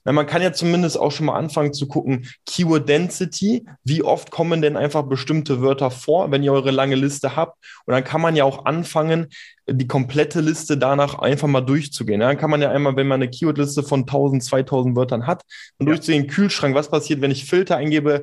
[0.07, 4.31] Na, man kann ja zumindest auch schon mal anfangen zu gucken, Keyword Density, wie oft
[4.31, 7.57] kommen denn einfach bestimmte Wörter vor, wenn ihr eure lange Liste habt.
[7.85, 9.27] Und dann kann man ja auch anfangen,
[9.69, 12.21] die komplette Liste danach einfach mal durchzugehen.
[12.21, 15.43] Ja, dann kann man ja einmal, wenn man eine Keywordliste von 1000, 2000 Wörtern hat,
[15.77, 15.93] dann ja.
[15.93, 18.21] durchzugehen, Kühlschrank, was passiert, wenn ich Filter eingebe,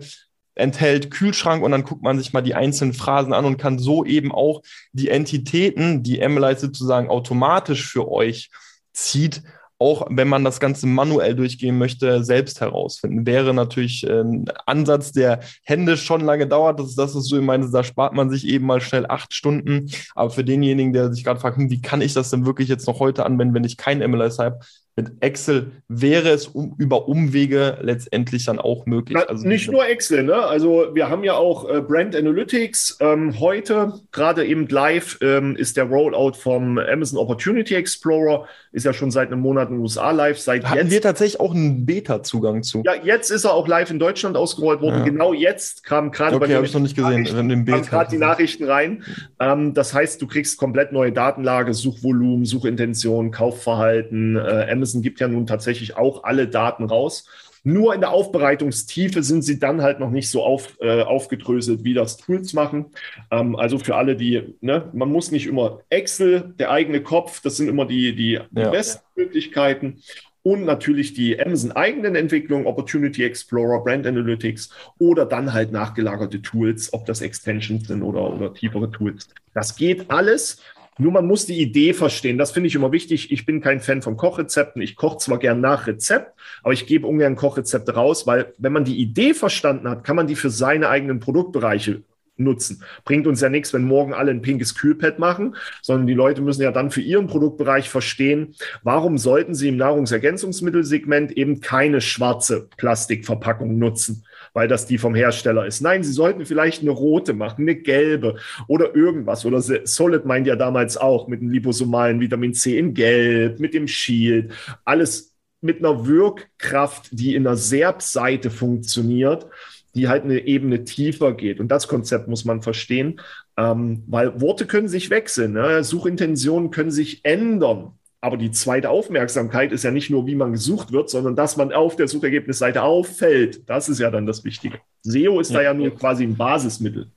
[0.54, 4.06] enthält Kühlschrank und dann guckt man sich mal die einzelnen Phrasen an und kann so
[4.06, 8.48] eben auch die Entitäten, die MLI sozusagen automatisch für euch
[8.94, 9.42] zieht,
[9.78, 13.26] auch wenn man das Ganze manuell durchgehen möchte, selbst herausfinden.
[13.26, 16.78] Wäre natürlich ein Ansatz, der händisch schon lange dauert.
[16.78, 19.90] Das ist das, was du meinst, da spart man sich eben mal schnell acht Stunden.
[20.14, 22.86] Aber für denjenigen, der sich gerade fragt, hm, wie kann ich das denn wirklich jetzt
[22.86, 24.60] noch heute anwenden, wenn ich kein MLS habe,
[24.96, 29.18] mit Excel wäre es um, über Umwege letztendlich dann auch möglich.
[29.20, 30.36] Na, also nicht nur Excel, ne?
[30.36, 32.98] Also wir haben ja auch äh, Brand Analytics.
[33.00, 38.92] Ähm, heute, gerade eben live, ähm, ist der Rollout vom Amazon Opportunity Explorer, ist ja
[38.92, 40.38] schon seit einem Monat in den USA live.
[40.38, 42.84] Seit Hatten jetzt, wir tatsächlich auch einen Beta-Zugang zu?
[42.84, 44.98] Ja, jetzt ist er auch live in Deutschland ausgerollt worden.
[44.98, 45.04] Ja.
[45.04, 47.24] Genau jetzt kam gerade okay, habe ich noch nicht gesehen.
[47.24, 49.02] gerade die Nachrichten rein.
[49.40, 55.28] Ähm, das heißt, du kriegst komplett neue Datenlage, Suchvolumen, Suchintention, Kaufverhalten, äh, Amazon gibt ja
[55.28, 57.26] nun tatsächlich auch alle Daten raus.
[57.66, 61.94] Nur in der Aufbereitungstiefe sind sie dann halt noch nicht so auf, äh, aufgedröselt, wie
[61.94, 62.86] das Tools machen.
[63.30, 67.56] Ähm, also für alle, die, ne, man muss nicht immer Excel, der eigene Kopf, das
[67.56, 68.70] sind immer die, die, ja.
[68.70, 70.02] besten Möglichkeiten.
[70.42, 74.68] Und natürlich die Amazon eigenen Entwicklungen, Opportunity Explorer, Brand Analytics
[74.98, 79.26] oder dann halt nachgelagerte Tools, ob das Extensions sind oder, oder tiefere Tools.
[79.54, 80.60] Das geht alles.
[80.98, 82.38] Nur man muss die Idee verstehen.
[82.38, 83.32] Das finde ich immer wichtig.
[83.32, 84.80] Ich bin kein Fan von Kochrezepten.
[84.80, 88.84] Ich koche zwar gern nach Rezept, aber ich gebe ungern Kochrezepte raus, weil wenn man
[88.84, 92.02] die Idee verstanden hat, kann man die für seine eigenen Produktbereiche
[92.36, 92.82] nutzen.
[93.04, 96.62] Bringt uns ja nichts, wenn morgen alle ein pinkes Kühlpad machen, sondern die Leute müssen
[96.62, 103.78] ja dann für ihren Produktbereich verstehen, warum sollten sie im Nahrungsergänzungsmittelsegment eben keine schwarze Plastikverpackung
[103.78, 104.24] nutzen,
[104.54, 105.82] weil das die vom Hersteller ist.
[105.82, 108.36] Nein, sie sollten vielleicht eine rote machen, eine gelbe
[108.66, 109.44] oder irgendwas.
[109.44, 113.86] Oder Solid meint ja damals auch mit dem liposomalen Vitamin C in Gelb, mit dem
[113.86, 114.52] Shield,
[114.86, 119.46] alles mit einer Wirkkraft, die in der Serbseite funktioniert
[119.94, 121.60] die halt eine Ebene tiefer geht.
[121.60, 123.20] Und das Konzept muss man verstehen,
[123.56, 125.84] ähm, weil Worte können sich wechseln, ne?
[125.84, 127.92] Suchintentionen können sich ändern.
[128.24, 131.74] Aber die zweite Aufmerksamkeit ist ja nicht nur, wie man gesucht wird, sondern dass man
[131.74, 133.68] auf der Suchergebnisseite auffällt.
[133.68, 134.78] Das ist ja dann das Wichtige.
[135.02, 137.10] SEO ist ja, da ja nur quasi ein Basismittel.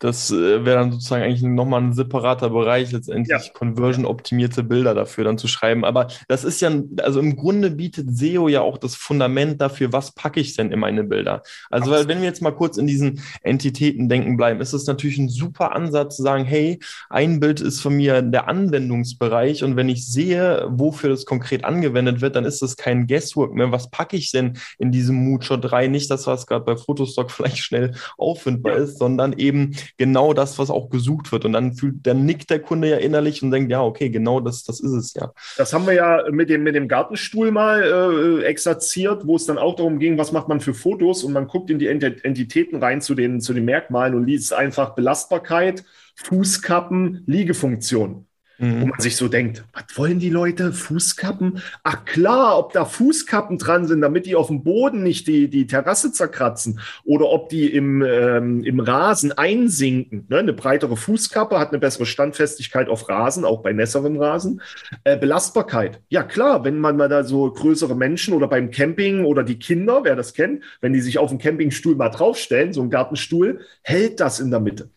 [0.00, 3.52] Das äh, wäre dann sozusagen eigentlich nochmal ein separater Bereich, letztendlich ja.
[3.52, 5.84] conversion-optimierte Bilder dafür dann zu schreiben.
[5.84, 10.12] Aber das ist ja, also im Grunde bietet SEO ja auch das Fundament dafür, was
[10.12, 11.42] packe ich denn in meine Bilder.
[11.70, 15.18] Also, weil wenn wir jetzt mal kurz in diesen Entitäten denken bleiben, ist es natürlich
[15.18, 19.88] ein super Ansatz zu sagen, hey, ein Bild ist von mir der Anwendungsbereich und wenn
[19.88, 23.72] ich sehe, wofür das konkret angewendet wird, dann ist das kein Guesswork mehr.
[23.72, 25.88] Was packe ich denn in diesem Moodshot 3?
[25.88, 28.84] Nicht das, was gerade bei Fotostock vielleicht schnell auffindbar ja.
[28.84, 31.44] ist, sondern eben genau das, was auch gesucht wird.
[31.44, 34.64] Und dann fühlt, dann nickt der Kunde ja innerlich und denkt, ja, okay, genau das,
[34.64, 35.32] das ist es ja.
[35.56, 39.58] Das haben wir ja mit dem, mit dem Gartenstuhl mal äh, exerziert, wo es dann
[39.58, 43.00] auch darum ging, was macht man für Fotos und man guckt in die Entitäten rein
[43.00, 45.84] zu den, zu den Merkmalen und liest einfach Belastbarkeit,
[46.16, 48.26] Fußkappen, Liegefunktion.
[48.58, 48.82] Mhm.
[48.82, 50.72] Wo man sich so denkt, was wollen die Leute?
[50.72, 51.60] Fußkappen?
[51.82, 55.66] Ach klar, ob da Fußkappen dran sind, damit die auf dem Boden nicht die, die
[55.66, 60.26] Terrasse zerkratzen oder ob die im, ähm, im Rasen einsinken.
[60.28, 60.38] Ne?
[60.38, 64.60] Eine breitere Fußkappe hat eine bessere Standfestigkeit auf Rasen, auch bei nässeren Rasen.
[65.02, 66.00] Äh, Belastbarkeit.
[66.08, 70.00] Ja klar, wenn man mal da so größere Menschen oder beim Camping oder die Kinder,
[70.04, 74.20] wer das kennt, wenn die sich auf dem Campingstuhl mal draufstellen, so ein Gartenstuhl, hält
[74.20, 74.90] das in der Mitte.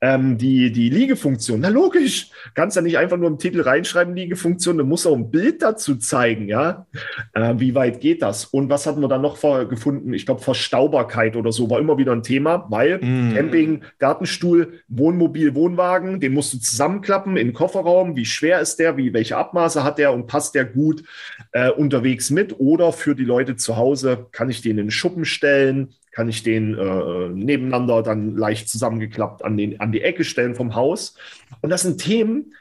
[0.00, 4.78] Ähm, die, die Liegefunktion, na logisch, kannst ja nicht einfach nur im Titel reinschreiben, Liegefunktion,
[4.78, 6.86] du musst auch ein Bild dazu zeigen, ja.
[7.32, 8.46] Äh, wie weit geht das?
[8.46, 10.12] Und was hatten wir dann noch gefunden?
[10.12, 13.34] Ich glaube, Verstaubarkeit oder so war immer wieder ein Thema, weil mm.
[13.34, 18.16] Camping, Gartenstuhl, Wohnmobil, Wohnwagen, den musst du zusammenklappen in den Kofferraum.
[18.16, 18.96] Wie schwer ist der?
[18.96, 21.04] Wie, welche Abmaße hat der und passt der gut
[21.52, 22.58] äh, unterwegs mit?
[22.58, 25.94] Oder für die Leute zu Hause kann ich den in den Schuppen stellen?
[26.14, 30.76] kann ich den äh, nebeneinander dann leicht zusammengeklappt an, den, an die Ecke stellen vom
[30.76, 31.16] Haus.
[31.60, 32.54] Und das sind Themen,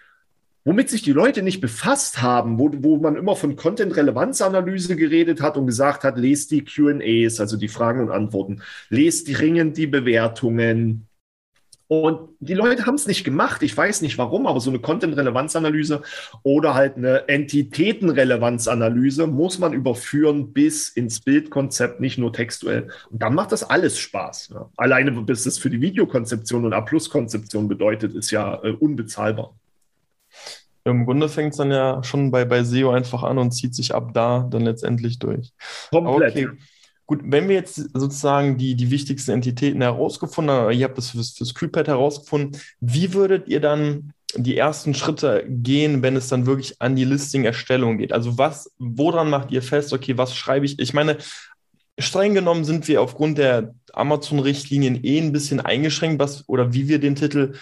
[0.66, 5.58] womit sich die Leute nicht befasst haben, wo, wo man immer von Content-Relevanzanalyse geredet hat
[5.58, 11.08] und gesagt hat, lest die QAs, also die Fragen und Antworten, lest dringend die Bewertungen,
[12.02, 13.62] und die Leute haben es nicht gemacht.
[13.62, 16.02] Ich weiß nicht warum, aber so eine Content-Relevanzanalyse
[16.42, 22.90] oder halt eine Entitäten-Relevanzanalyse muss man überführen bis ins Bildkonzept, nicht nur textuell.
[23.12, 24.50] Und dann macht das alles Spaß.
[24.54, 24.72] Ja.
[24.76, 29.54] Alleine, bis es für die Videokonzeption und A-Plus-Konzeption bedeutet, ist ja äh, unbezahlbar.
[30.86, 33.96] Im Grunde fängt es dann ja schon bei, bei SEO einfach an und zieht sich
[33.96, 35.54] ab da dann letztendlich durch.
[35.92, 36.32] Komplett.
[36.32, 36.50] Okay.
[37.06, 41.32] Gut, wenn wir jetzt sozusagen die, die wichtigsten Entitäten herausgefunden haben, ihr habt das fürs,
[41.32, 46.82] fürs Kühlpad herausgefunden, wie würdet ihr dann die ersten Schritte gehen, wenn es dann wirklich
[46.82, 48.14] an die Listing-Erstellung geht?
[48.14, 50.80] Also was, woran macht ihr fest, okay, was schreibe ich?
[50.80, 51.18] Ich meine,
[52.00, 57.00] streng genommen sind wir aufgrund der Amazon-Richtlinien eh ein bisschen eingeschränkt, was oder wie wir
[57.00, 57.54] den Titel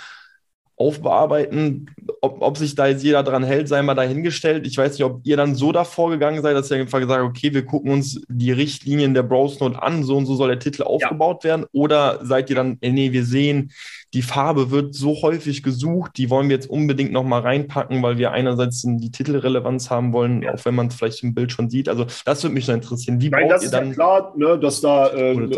[0.82, 1.92] aufbearbeiten.
[2.22, 4.66] Ob, ob sich da jetzt jeder dran hält, sei mal dahingestellt.
[4.66, 7.30] Ich weiß nicht, ob ihr dann so davor gegangen seid, dass ihr einfach gesagt habt,
[7.30, 10.60] okay, wir gucken uns die Richtlinien der Browse Note an, so und so soll der
[10.60, 11.52] Titel aufgebaut ja.
[11.52, 11.66] werden.
[11.72, 13.72] Oder seid ihr dann, nee, wir sehen,
[14.14, 18.32] die Farbe wird so häufig gesucht, die wollen wir jetzt unbedingt nochmal reinpacken, weil wir
[18.32, 20.54] einerseits die Titelrelevanz haben wollen, ja.
[20.54, 21.88] auch wenn man es vielleicht im Bild schon sieht.
[21.88, 23.22] Also das würde mich so interessieren.
[23.22, 25.50] Wie Nein, das ihr ist dann ja klar, ne, dass da äh,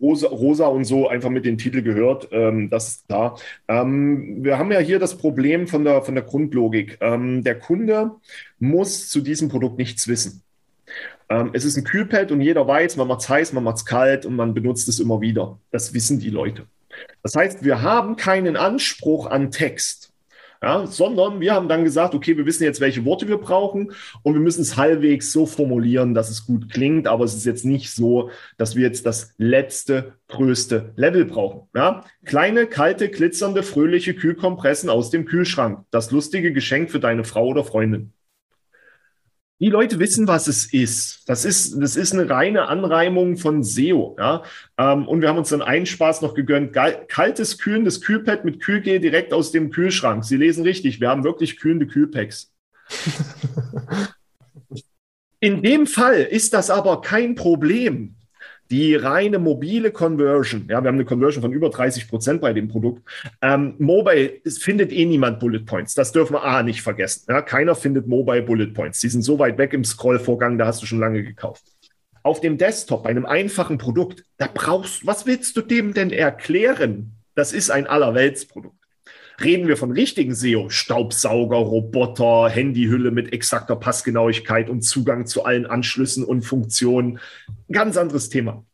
[0.00, 2.28] Rosa, Rosa, und so einfach mit den Titel gehört.
[2.30, 3.38] Ähm, das ist klar.
[3.66, 6.98] Ähm, wir haben ja hier das Problem von der, von der Grundlogik.
[7.00, 8.12] Ähm, der Kunde
[8.58, 10.42] muss zu diesem Produkt nichts wissen.
[11.28, 13.84] Ähm, es ist ein Kühlpad und jeder weiß, man macht es heiß, man macht es
[13.84, 15.58] kalt und man benutzt es immer wieder.
[15.70, 16.66] Das wissen die Leute.
[17.22, 20.08] Das heißt, wir haben keinen Anspruch an Text.
[20.60, 23.92] Ja, sondern wir haben dann gesagt, okay, wir wissen jetzt, welche Worte wir brauchen
[24.24, 27.64] und wir müssen es halbwegs so formulieren, dass es gut klingt, aber es ist jetzt
[27.64, 31.68] nicht so, dass wir jetzt das letzte, größte Level brauchen.
[31.76, 32.04] Ja?
[32.24, 35.84] Kleine, kalte, glitzernde, fröhliche Kühlkompressen aus dem Kühlschrank.
[35.92, 38.12] Das lustige Geschenk für deine Frau oder Freundin.
[39.60, 41.28] Die Leute wissen, was es ist.
[41.28, 44.16] Das ist, das ist eine reine Anreimung von SEO.
[44.18, 44.44] Ja?
[44.78, 46.72] Ähm, und wir haben uns dann einen Spaß noch gegönnt.
[47.08, 50.24] Kaltes, kühlendes Kühlpad mit Kühlgel direkt aus dem Kühlschrank.
[50.24, 52.52] Sie lesen richtig, wir haben wirklich kühlende Kühlpacks.
[55.40, 58.16] In dem Fall ist das aber kein Problem.
[58.70, 62.68] Die reine mobile Conversion, ja, wir haben eine Conversion von über 30 Prozent bei dem
[62.68, 63.02] Produkt.
[63.40, 65.94] Ähm, Mobile findet eh niemand Bullet Points.
[65.94, 67.24] Das dürfen wir A nicht vergessen.
[67.28, 69.00] Ja, keiner findet Mobile Bullet Points.
[69.00, 71.64] Die sind so weit weg im Scrollvorgang, da hast du schon lange gekauft.
[72.22, 77.12] Auf dem Desktop, bei einem einfachen Produkt, da brauchst, was willst du dem denn erklären?
[77.34, 78.77] Das ist ein Allerweltsprodukt.
[79.42, 85.66] Reden wir von richtigen SEO, Staubsauger, Roboter, Handyhülle mit exakter Passgenauigkeit und Zugang zu allen
[85.66, 87.20] Anschlüssen und Funktionen,
[87.70, 88.64] ganz anderes Thema.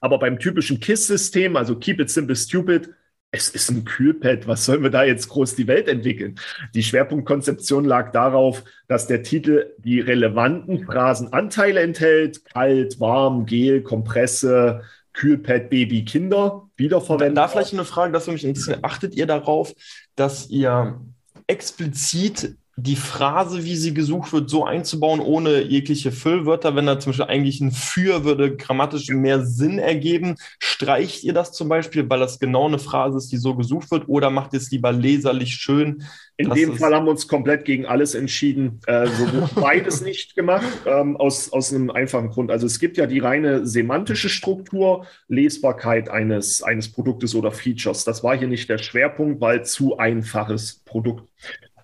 [0.00, 2.88] Aber beim typischen KISS-System, also Keep It Simple Stupid,
[3.34, 4.46] es ist ein Kühlpad.
[4.46, 6.38] Was sollen wir da jetzt groß die Welt entwickeln?
[6.74, 12.44] Die Schwerpunktkonzeption lag darauf, dass der Titel die relevanten Phrasenanteile enthält.
[12.44, 14.82] Kalt, warm, Gel, Kompresse,
[15.12, 17.34] Kühlpad Baby Kinder wiederverwenden.
[17.34, 18.82] Da vielleicht eine Frage, das für mich interessiert.
[18.82, 19.74] Achtet ihr darauf,
[20.16, 21.00] dass ihr
[21.46, 26.74] explizit die Phrase, wie sie gesucht wird, so einzubauen, ohne jegliche Füllwörter.
[26.74, 31.52] Wenn da zum Beispiel eigentlich ein Für würde grammatisch mehr Sinn ergeben, streicht ihr das
[31.52, 34.56] zum Beispiel, weil das genau eine Phrase ist, die so gesucht wird, oder macht ihr
[34.56, 36.02] es lieber leserlich schön?
[36.36, 38.80] In dem Fall haben wir uns komplett gegen alles entschieden.
[38.88, 39.26] Äh, so
[39.60, 42.50] beides nicht gemacht, ähm, aus, aus einem einfachen Grund.
[42.50, 48.02] Also es gibt ja die reine semantische Struktur, Lesbarkeit eines, eines Produktes oder Features.
[48.02, 51.28] Das war hier nicht der Schwerpunkt, weil zu einfaches Produkt.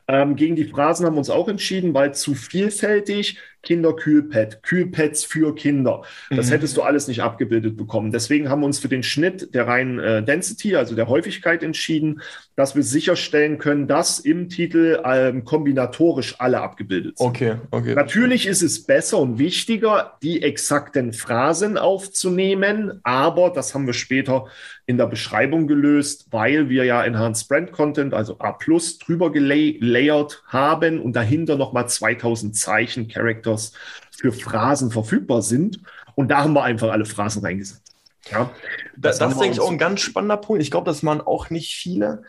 [0.08, 5.54] Ähm, gegen die Phrasen haben wir uns auch entschieden, weil zu vielfältig, Kinderkühlpad, Kühlpads für
[5.54, 6.02] Kinder.
[6.30, 6.50] Das mhm.
[6.52, 8.12] hättest du alles nicht abgebildet bekommen.
[8.12, 12.20] Deswegen haben wir uns für den Schnitt der reinen äh, Density, also der Häufigkeit entschieden,
[12.56, 17.26] dass wir sicherstellen können, dass im Titel ähm, kombinatorisch alle abgebildet sind.
[17.26, 17.94] Okay, okay.
[17.94, 24.46] Natürlich ist es besser und wichtiger, die exakten Phrasen aufzunehmen, aber das haben wir später
[24.86, 30.42] in der Beschreibung gelöst, weil wir ja Enhanced Brand Content, also A plus, drüber gelayert
[30.46, 33.72] haben und dahinter nochmal 2000 Zeichen, Character Vectors
[34.10, 35.80] für Phrasen verfügbar sind.
[36.14, 37.94] Und da haben wir einfach alle Phrasen reingesetzt.
[38.30, 38.50] Ja,
[38.96, 40.60] das, das ist, denke ich, auch ein ganz spannender Punkt.
[40.62, 42.24] Ich glaube, das machen auch nicht viele.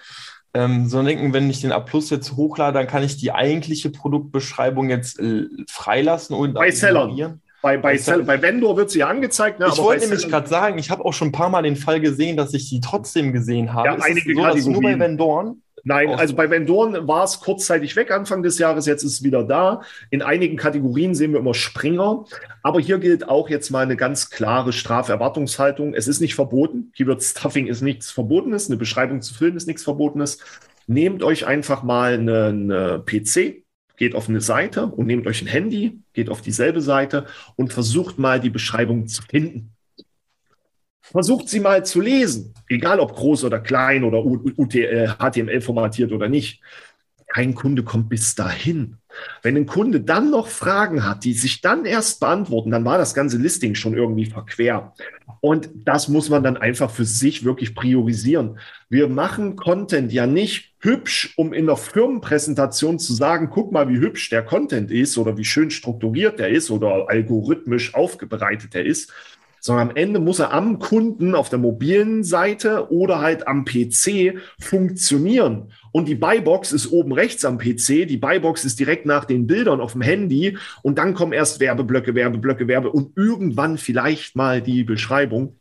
[0.53, 3.91] Ähm, sondern denken, wenn ich den A Plus jetzt hochlade, dann kann ich die eigentliche
[3.91, 7.39] Produktbeschreibung jetzt äh, freilassen und bei Sellern.
[7.61, 9.59] Bei, bei, Sell bei Vendor wird sie ja angezeigt.
[9.59, 9.67] Ne?
[9.67, 12.37] Ich wollte nämlich gerade sagen, ich habe auch schon ein paar Mal den Fall gesehen,
[12.37, 13.89] dass ich die trotzdem gesehen habe.
[13.89, 17.95] Ja, ist einige so, dass nur bei Vendoren Nein, also bei Vendoren war es kurzzeitig
[17.95, 19.81] weg Anfang des Jahres, jetzt ist es wieder da.
[20.11, 22.25] In einigen Kategorien sehen wir immer Springer,
[22.61, 25.95] aber hier gilt auch jetzt mal eine ganz klare Straferwartungshaltung.
[25.95, 26.91] Es ist nicht verboten.
[26.95, 30.37] Keyword Stuffing ist nichts Verbotenes, eine Beschreibung zu füllen ist nichts Verbotenes.
[30.85, 33.63] Nehmt euch einfach mal einen eine PC,
[33.97, 37.25] geht auf eine Seite und nehmt euch ein Handy, geht auf dieselbe Seite
[37.55, 39.73] und versucht mal die Beschreibung zu finden.
[41.11, 46.29] Versucht sie mal zu lesen, egal ob groß oder klein oder HTML äh, formatiert oder
[46.29, 46.61] nicht.
[47.27, 48.97] Kein Kunde kommt bis dahin.
[49.41, 53.13] Wenn ein Kunde dann noch Fragen hat, die sich dann erst beantworten, dann war das
[53.13, 54.93] ganze Listing schon irgendwie verquer.
[55.41, 58.59] Und das muss man dann einfach für sich wirklich priorisieren.
[58.89, 63.99] Wir machen Content ja nicht hübsch, um in der Firmenpräsentation zu sagen, guck mal, wie
[63.99, 69.13] hübsch der Content ist oder wie schön strukturiert der ist oder algorithmisch aufbereitet er ist,
[69.59, 74.35] sondern am Ende muss er am Kunden auf der mobilen Seite oder halt am PC
[74.59, 75.71] funktionieren.
[75.91, 79.81] Und die Buybox ist oben rechts am PC, die Buybox ist direkt nach den Bildern
[79.81, 84.83] auf dem Handy und dann kommen erst Werbeblöcke, Werbeblöcke, Werbe und irgendwann vielleicht mal die
[84.83, 85.58] Beschreibung.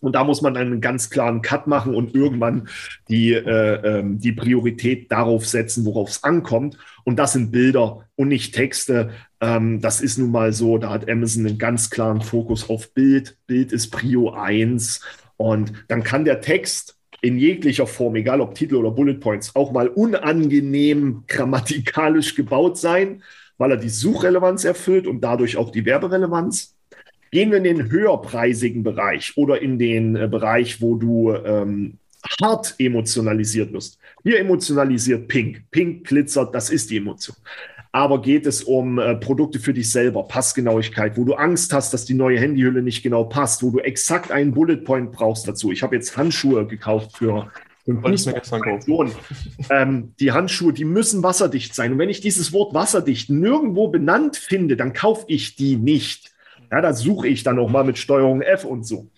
[0.00, 2.68] Und da muss man einen ganz klaren Cut machen und irgendwann
[3.08, 6.78] die, äh, ähm, die Priorität darauf setzen, worauf es ankommt.
[7.04, 9.10] Und das sind Bilder und nicht Texte.
[9.40, 13.36] Ähm, das ist nun mal so, da hat Amazon einen ganz klaren Fokus auf Bild.
[13.46, 15.00] Bild ist Prio 1.
[15.36, 19.72] Und dann kann der Text in jeglicher Form, egal ob Titel oder Bullet Points, auch
[19.72, 23.22] mal unangenehm grammatikalisch gebaut sein,
[23.58, 26.74] weil er die Suchrelevanz erfüllt und dadurch auch die Werberelevanz.
[27.30, 31.98] Gehen wir in den höherpreisigen Bereich oder in den äh, Bereich, wo du ähm,
[32.40, 33.98] hart emotionalisiert wirst.
[34.22, 35.62] Hier emotionalisiert Pink.
[35.70, 37.36] Pink glitzert, das ist die Emotion.
[37.92, 42.04] Aber geht es um äh, Produkte für dich selber, Passgenauigkeit, wo du Angst hast, dass
[42.04, 45.72] die neue Handyhülle nicht genau passt, wo du exakt einen Bullet Point brauchst dazu.
[45.72, 47.50] Ich habe jetzt Handschuhe gekauft für
[49.70, 51.92] ähm, die Handschuhe, die müssen wasserdicht sein.
[51.92, 56.30] Und wenn ich dieses Wort wasserdicht nirgendwo benannt finde, dann kaufe ich die nicht.
[56.70, 59.08] Ja, da suche ich dann noch mal mit Steuerung F und so.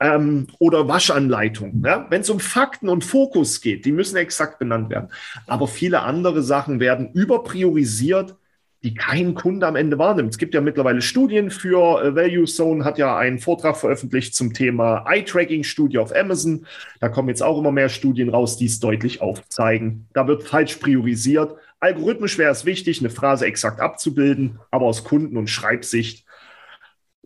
[0.00, 1.82] Ähm, oder Waschanleitung.
[1.84, 2.06] Ja?
[2.08, 5.10] Wenn es um Fakten und Fokus geht, die müssen exakt benannt werden.
[5.46, 8.36] Aber viele andere Sachen werden überpriorisiert.
[8.84, 10.30] die kein Kunde am Ende wahrnimmt.
[10.30, 14.52] Es gibt ja mittlerweile Studien für äh, Value Zone, hat ja einen Vortrag veröffentlicht zum
[14.52, 16.66] Thema Eye-Tracking-Studie auf Amazon.
[17.00, 20.06] Da kommen jetzt auch immer mehr Studien raus, die es deutlich aufzeigen.
[20.12, 21.56] Da wird falsch priorisiert.
[21.80, 26.26] Algorithmisch wäre es wichtig, eine Phrase exakt abzubilden, aber aus Kunden- und Schreibsicht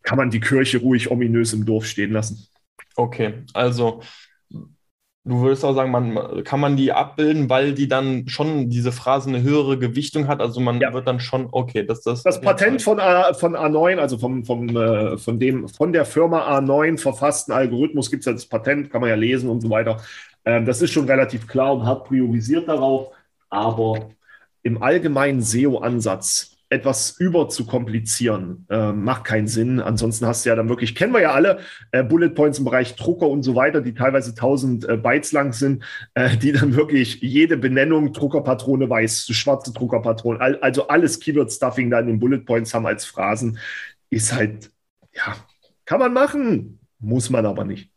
[0.09, 2.49] kann man die Kirche ruhig ominös im Dorf stehen lassen.
[2.97, 4.01] Okay, also
[5.29, 9.29] Du würdest auch sagen, man kann man die abbilden, weil die dann schon diese Phrase
[9.29, 10.41] eine höhere Gewichtung hat.
[10.41, 10.95] Also man ja.
[10.95, 12.23] wird dann schon, okay, dass das.
[12.23, 16.57] Das Patent von, A, von A9, also vom, vom, äh, von dem von der Firma
[16.57, 20.01] A9 verfassten Algorithmus gibt es ja das Patent, kann man ja lesen und so weiter.
[20.47, 23.09] Ähm, das ist schon relativ klar und hat priorisiert darauf.
[23.51, 24.09] Aber
[24.63, 29.81] im allgemeinen SEO-Ansatz etwas über zu komplizieren, äh, macht keinen Sinn.
[29.81, 31.61] Ansonsten hast du ja dann wirklich, kennen wir ja alle,
[31.93, 35.53] äh, Bullet Points im Bereich Drucker und so weiter, die teilweise 1000 äh, Bytes lang
[35.53, 41.91] sind, äh, die dann wirklich jede Benennung Druckerpatrone weiß, schwarze Druckerpatrone, all, also alles Keyword-Stuffing
[41.91, 43.59] da in den Bullet Points haben als Phrasen,
[44.11, 44.71] ist halt,
[45.15, 45.37] ja,
[45.87, 47.91] kann man machen, muss man aber nicht.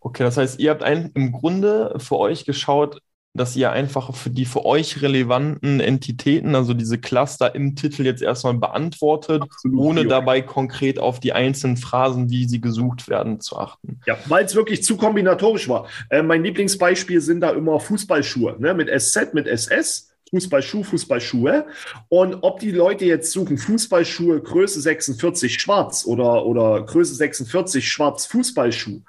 [0.00, 3.02] Okay, das heißt, ihr habt ein, im Grunde für euch geschaut,
[3.36, 8.22] dass ihr einfach für die für euch relevanten Entitäten, also diese Cluster im Titel jetzt
[8.22, 13.56] erstmal beantwortet, Absolut, ohne dabei konkret auf die einzelnen Phrasen, wie sie gesucht werden, zu
[13.56, 14.00] achten.
[14.06, 15.86] Ja, weil es wirklich zu kombinatorisch war.
[16.10, 18.74] Äh, mein Lieblingsbeispiel sind da immer Fußballschuhe, ne?
[18.74, 20.12] mit SZ, mit SS.
[20.30, 21.66] Fußballschuh, Fußballschuhe.
[22.08, 28.26] Und ob die Leute jetzt suchen, Fußballschuhe Größe 46 schwarz oder, oder Größe 46 schwarz
[28.26, 29.02] Fußballschuh,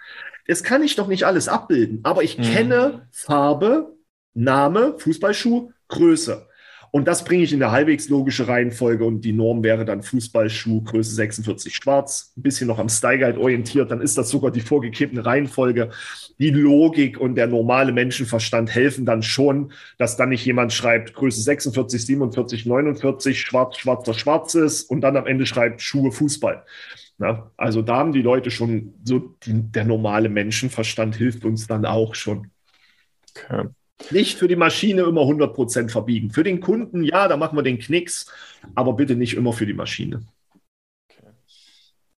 [0.47, 1.99] das kann ich doch nicht alles abbilden.
[2.03, 2.43] Aber ich mhm.
[2.43, 3.96] kenne Farbe,
[4.38, 6.47] Name, Fußballschuh, Größe.
[6.91, 10.83] Und das bringe ich in der halbwegs logische Reihenfolge und die Norm wäre dann Fußballschuh,
[10.83, 14.61] Größe 46 schwarz, ein bisschen noch am Style Guide orientiert, dann ist das sogar die
[14.61, 15.89] vorgegebene Reihenfolge.
[16.39, 21.41] Die Logik und der normale Menschenverstand helfen dann schon, dass dann nicht jemand schreibt Größe
[21.41, 26.63] 46, 47, 49, schwarz, schwarzer, schwarzes und dann am Ende schreibt Schuhe, Fußball.
[27.17, 31.85] Na, also da haben die Leute schon so, die, der normale Menschenverstand hilft uns dann
[31.85, 32.51] auch schon.
[33.35, 33.67] Okay.
[34.11, 36.31] Nicht für die Maschine immer 100% verbiegen.
[36.31, 38.27] Für den Kunden, ja, da machen wir den Knicks,
[38.75, 40.21] aber bitte nicht immer für die Maschine.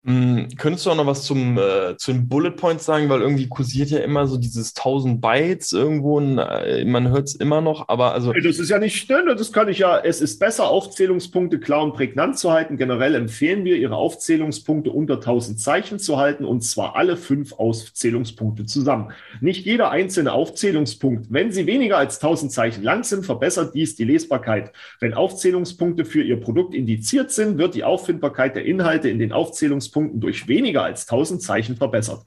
[0.08, 3.49] Hm, könntest du auch noch was zum, äh, zu den Bullet Points sagen, weil irgendwie
[3.49, 7.89] kursiert ja immer so dieses 1000 Bytes irgendwo, und, äh, man hört es immer noch,
[7.89, 8.32] aber also.
[8.32, 11.93] Das ist ja nicht, ne, das kann ich ja, es ist besser, Aufzählungspunkte klar und
[11.93, 12.78] prägnant zu halten.
[12.78, 18.64] Generell empfehlen wir, Ihre Aufzählungspunkte unter 1000 Zeichen zu halten und zwar alle fünf Aufzählungspunkte
[18.64, 19.12] zusammen.
[19.41, 21.26] Nicht jeder einzelne Aufzählungspunkt.
[21.32, 24.72] Wenn sie weniger als 1000 Zeichen lang sind, verbessert dies die Lesbarkeit.
[25.01, 29.97] Wenn Aufzählungspunkte für Ihr Produkt indiziert sind, wird die Auffindbarkeit der Inhalte in den Aufzählungspunkten
[29.98, 32.24] Punkten durch weniger als 1000 Zeichen verbessert.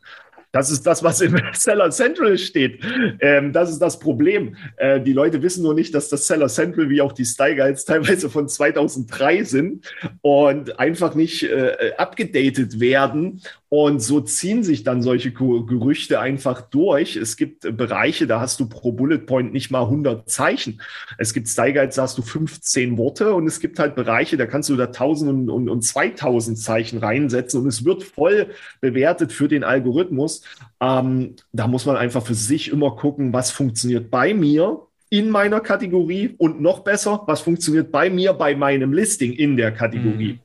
[0.53, 2.80] Das ist das, was im Seller Central steht.
[3.20, 4.57] Ähm, das ist das Problem.
[4.76, 7.84] Äh, die Leute wissen nur nicht, dass das Seller Central wie auch die Style Guides
[7.84, 9.86] teilweise von 2003 sind
[10.22, 13.42] und einfach nicht äh, abgedatet werden.
[13.72, 17.14] Und so ziehen sich dann solche Gerüchte einfach durch.
[17.14, 20.80] Es gibt Bereiche, da hast du pro Bullet Point nicht mal 100 Zeichen.
[21.18, 24.46] Es gibt Style Guides, da hast du 15 Worte und es gibt halt Bereiche, da
[24.46, 28.48] kannst du da 1000 und, und, und 2000 Zeichen reinsetzen und es wird voll
[28.80, 30.39] bewertet für den Algorithmus.
[30.80, 35.61] Ähm, da muss man einfach für sich immer gucken, was funktioniert bei mir in meiner
[35.61, 40.34] Kategorie und noch besser, was funktioniert bei mir bei meinem Listing in der Kategorie.
[40.34, 40.41] Mhm.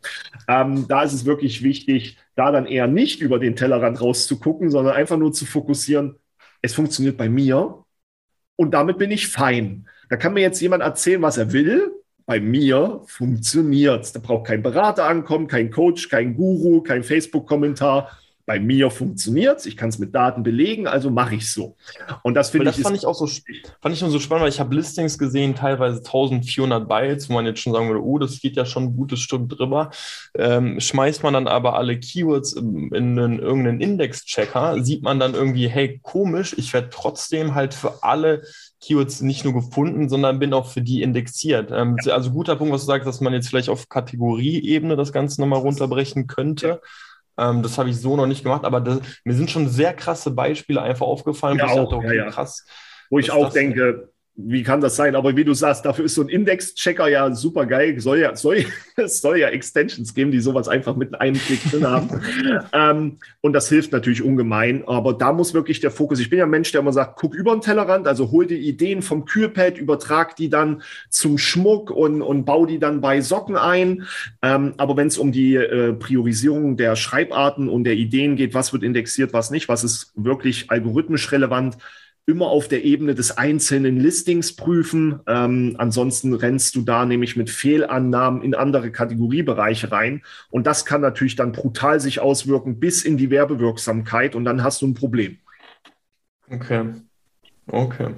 [0.47, 4.95] Ähm, da ist es wirklich wichtig, da dann eher nicht über den Tellerrand rauszugucken, sondern
[4.95, 6.15] einfach nur zu fokussieren,
[6.63, 7.83] es funktioniert bei mir
[8.55, 9.87] und damit bin ich fein.
[10.09, 11.91] Da kann mir jetzt jemand erzählen, was er will.
[12.25, 18.09] Bei mir funktioniert Da braucht kein Berater ankommen, kein Coach, kein Guru, kein Facebook-Kommentar
[18.45, 21.75] bei mir funktioniert ich kann es mit Daten belegen, also mache ich es so.
[22.23, 22.75] Und das finde ich.
[22.75, 25.55] Das fand ich auch so, fand ich schon so spannend, weil ich habe Listings gesehen,
[25.55, 28.95] teilweise 1400 Bytes, wo man jetzt schon sagen würde, oh, das geht ja schon ein
[28.95, 29.91] gutes Stück drüber.
[30.37, 35.33] Ähm, schmeißt man dann aber alle Keywords in, in, in irgendeinen Index-Checker, sieht man dann
[35.33, 38.43] irgendwie, hey, komisch, ich werde trotzdem halt für alle
[38.81, 41.71] Keywords nicht nur gefunden, sondern bin auch für die indexiert.
[41.71, 42.13] Ähm, ja.
[42.13, 45.59] Also guter Punkt, was du sagst, dass man jetzt vielleicht auf Kategorieebene das Ganze nochmal
[45.59, 46.67] runterbrechen könnte.
[46.67, 46.79] Ja
[47.37, 50.31] ähm, das habe ich so noch nicht gemacht, aber das, mir sind schon sehr krasse
[50.31, 52.31] Beispiele einfach aufgefallen, ja, ich dachte, okay, ja, ja.
[52.31, 52.65] krass.
[53.09, 55.15] Wo ich auch denke, wie kann das sein?
[55.15, 57.97] Aber wie du sagst, dafür ist so ein Index-Checker ja super geil.
[58.01, 58.65] Soll ja, soll,
[58.97, 62.21] es soll ja Extensions geben, die sowas einfach mit einem Klick drin haben.
[62.73, 64.83] ähm, und das hilft natürlich ungemein.
[64.87, 66.19] Aber da muss wirklich der Fokus.
[66.19, 68.67] Ich bin ja ein Mensch, der immer sagt, guck über den Tellerrand, also hol die
[68.67, 73.55] Ideen vom Kühlpad, übertrag die dann zum Schmuck und, und bau die dann bei Socken
[73.55, 74.03] ein.
[74.41, 78.73] Ähm, aber wenn es um die äh, Priorisierung der Schreibarten und der Ideen geht, was
[78.73, 81.77] wird indexiert, was nicht, was ist wirklich algorithmisch relevant,
[82.27, 85.19] immer auf der Ebene des einzelnen Listings prüfen.
[85.27, 90.23] Ähm, ansonsten rennst du da nämlich mit Fehlannahmen in andere Kategoriebereiche rein.
[90.49, 94.81] Und das kann natürlich dann brutal sich auswirken bis in die Werbewirksamkeit und dann hast
[94.81, 95.37] du ein Problem.
[96.49, 96.93] Okay.
[97.67, 98.09] Okay.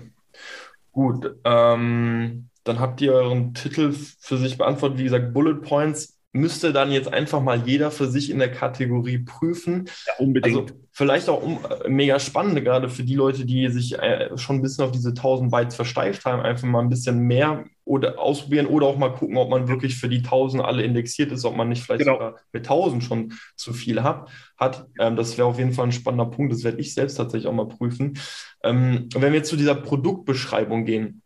[0.91, 1.35] Gut.
[1.43, 4.99] Ähm, dann habt ihr euren Titel für sich beantwortet.
[4.99, 9.19] Wie gesagt, Bullet Points müsste dann jetzt einfach mal jeder für sich in der Kategorie
[9.19, 9.89] prüfen.
[10.05, 10.57] Ja, unbedingt.
[10.57, 14.57] Also vielleicht auch um, äh, mega spannend, gerade für die Leute, die sich äh, schon
[14.57, 18.65] ein bisschen auf diese 1000 Bytes versteift haben, einfach mal ein bisschen mehr oder ausprobieren
[18.65, 21.69] oder auch mal gucken, ob man wirklich für die 1000 alle indexiert ist, ob man
[21.69, 22.15] nicht vielleicht genau.
[22.15, 24.29] sogar mit 1000 schon zu viel hat.
[24.57, 24.87] hat.
[24.99, 26.51] Ähm, das wäre auf jeden Fall ein spannender Punkt.
[26.51, 28.17] Das werde ich selbst tatsächlich auch mal prüfen.
[28.63, 31.21] Ähm, wenn wir zu dieser Produktbeschreibung gehen,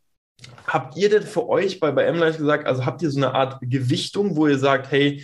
[0.67, 3.59] habt ihr denn für euch bei, bei MLife gesagt, also habt ihr so eine Art
[3.61, 5.23] Gewichtung, wo ihr sagt, hey,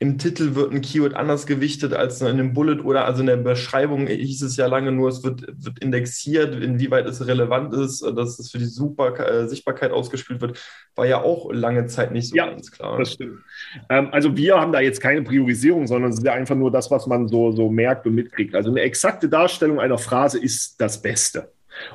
[0.00, 3.36] im Titel wird ein Keyword anders gewichtet als in einem Bullet oder also in der
[3.36, 8.38] Beschreibung hieß es ja lange nur, es wird, wird indexiert, inwieweit es relevant ist, dass
[8.38, 10.60] es für die Super, äh, Sichtbarkeit ausgespielt wird,
[10.94, 12.96] war ja auch lange Zeit nicht so ja, ganz klar.
[12.96, 13.40] Das stimmt.
[13.88, 16.92] Ähm, also wir haben da jetzt keine Priorisierung, sondern es ist ja einfach nur das,
[16.92, 18.54] was man so, so merkt und mitkriegt.
[18.54, 21.50] Also eine exakte Darstellung einer Phrase ist das Beste.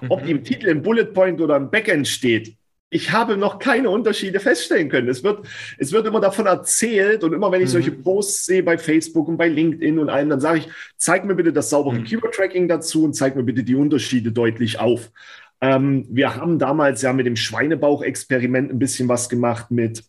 [0.09, 0.39] Ob die mhm.
[0.39, 2.55] im Titel, im Bullet Point oder im Backend steht,
[2.93, 5.09] ich habe noch keine Unterschiede feststellen können.
[5.09, 5.47] Es wird,
[5.79, 7.71] es wird immer davon erzählt und immer wenn ich mhm.
[7.71, 11.33] solche Posts sehe bei Facebook und bei LinkedIn und allem, dann sage ich, zeig mir
[11.33, 12.03] bitte das saubere mhm.
[12.03, 15.11] Keyword-Tracking dazu und zeig mir bitte die Unterschiede deutlich auf.
[15.59, 20.03] Ähm, wir haben damals ja mit dem Schweinebauch-Experiment ein bisschen was gemacht mit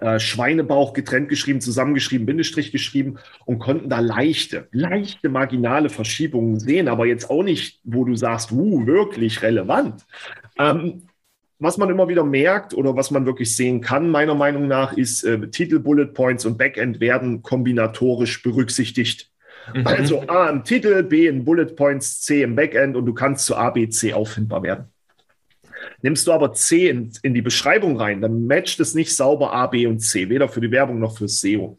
[0.00, 6.88] äh, Schweinebauch getrennt geschrieben, zusammengeschrieben, Bindestrich geschrieben und konnten da leichte, leichte marginale Verschiebungen sehen,
[6.88, 10.06] aber jetzt auch nicht, wo du sagst, uh, wirklich relevant.
[10.58, 11.02] Ähm,
[11.58, 15.24] was man immer wieder merkt oder was man wirklich sehen kann, meiner Meinung nach, ist,
[15.24, 19.30] äh, Titel, Bullet Points und Backend werden kombinatorisch berücksichtigt.
[19.74, 19.86] Mhm.
[19.86, 23.56] Also A im Titel, B in Bullet Points, C im Backend und du kannst zu
[23.56, 24.84] A, B, C auffindbar werden.
[26.02, 29.66] Nimmst du aber C in, in, die Beschreibung rein, dann matcht es nicht sauber A,
[29.66, 31.78] B und C, weder für die Werbung noch für SEO.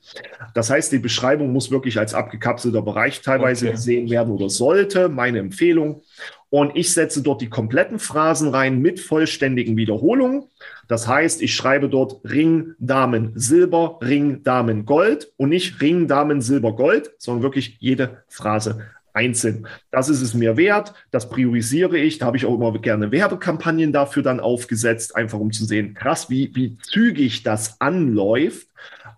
[0.54, 3.76] Das heißt, die Beschreibung muss wirklich als abgekapselter Bereich teilweise okay.
[3.76, 6.02] gesehen werden oder sollte, meine Empfehlung
[6.50, 10.46] und ich setze dort die kompletten Phrasen rein mit vollständigen Wiederholungen.
[10.88, 16.42] Das heißt, ich schreibe dort Ring, Damen, Silber, Ring, Damen, Gold und nicht Ring, Damen,
[16.42, 18.82] Silber, Gold, sondern wirklich jede Phrase
[19.14, 19.68] einzeln.
[19.92, 22.18] Das ist es mir wert, das priorisiere ich.
[22.18, 26.30] Da habe ich auch immer gerne Werbekampagnen dafür dann aufgesetzt, einfach um zu sehen, krass,
[26.30, 28.68] wie, wie zügig das anläuft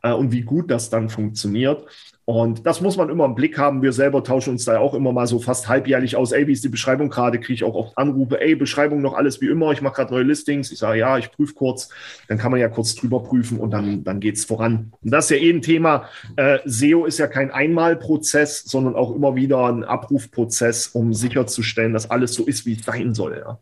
[0.02, 1.86] äh, und wie gut das dann funktioniert.
[2.26, 3.82] Und das muss man immer im Blick haben.
[3.82, 6.32] Wir selber tauschen uns da auch immer mal so fast halbjährlich aus.
[6.32, 7.39] Ey, wie ist die Beschreibung gerade?
[7.39, 8.39] Kriege ich auch oft Anrufe.
[8.39, 9.72] Ey, Beschreibung noch alles wie immer.
[9.72, 10.72] Ich mache gerade neue Listings.
[10.72, 11.89] Ich sage, ja, ich prüfe kurz.
[12.28, 14.93] Dann kann man ja kurz drüber prüfen und dann, dann geht es voran.
[15.02, 16.06] Und das ist ja eh ein Thema.
[16.38, 22.12] Äh, SEO ist ja kein Einmalprozess, sondern auch immer wieder ein Abrufprozess, um sicherzustellen, dass
[22.12, 23.43] alles so ist, wie es sein soll.
[23.43, 23.60] Ja.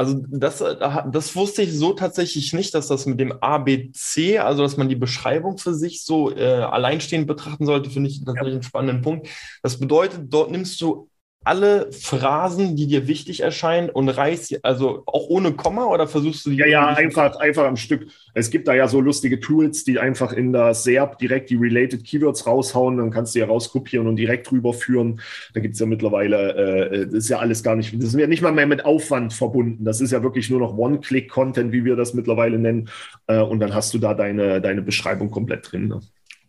[0.00, 0.76] Also das, äh,
[1.12, 4.96] das wusste ich so tatsächlich nicht, dass das mit dem ABC, also dass man die
[4.96, 8.54] Beschreibung für sich so äh, alleinstehend betrachten sollte, finde ich tatsächlich ja.
[8.54, 9.28] einen spannenden Punkt.
[9.62, 11.09] Das bedeutet, dort nimmst du
[11.42, 16.50] alle Phrasen, die dir wichtig erscheinen und reißt, also auch ohne Komma oder versuchst du
[16.50, 16.56] die?
[16.56, 18.08] Ja, ja, einfach, einfach am Stück.
[18.34, 22.04] Es gibt da ja so lustige Tools, die einfach in der SERP direkt die Related
[22.04, 25.22] Keywords raushauen, dann kannst du ja rauskopieren und direkt rüberführen.
[25.54, 28.26] Da gibt es ja mittlerweile, äh, das ist ja alles gar nicht, das ist ja
[28.26, 29.84] nicht mal mehr mit Aufwand verbunden.
[29.86, 32.90] Das ist ja wirklich nur noch One-Click-Content, wie wir das mittlerweile nennen.
[33.28, 35.88] Äh, und dann hast du da deine, deine Beschreibung komplett drin.
[35.88, 36.00] Ne?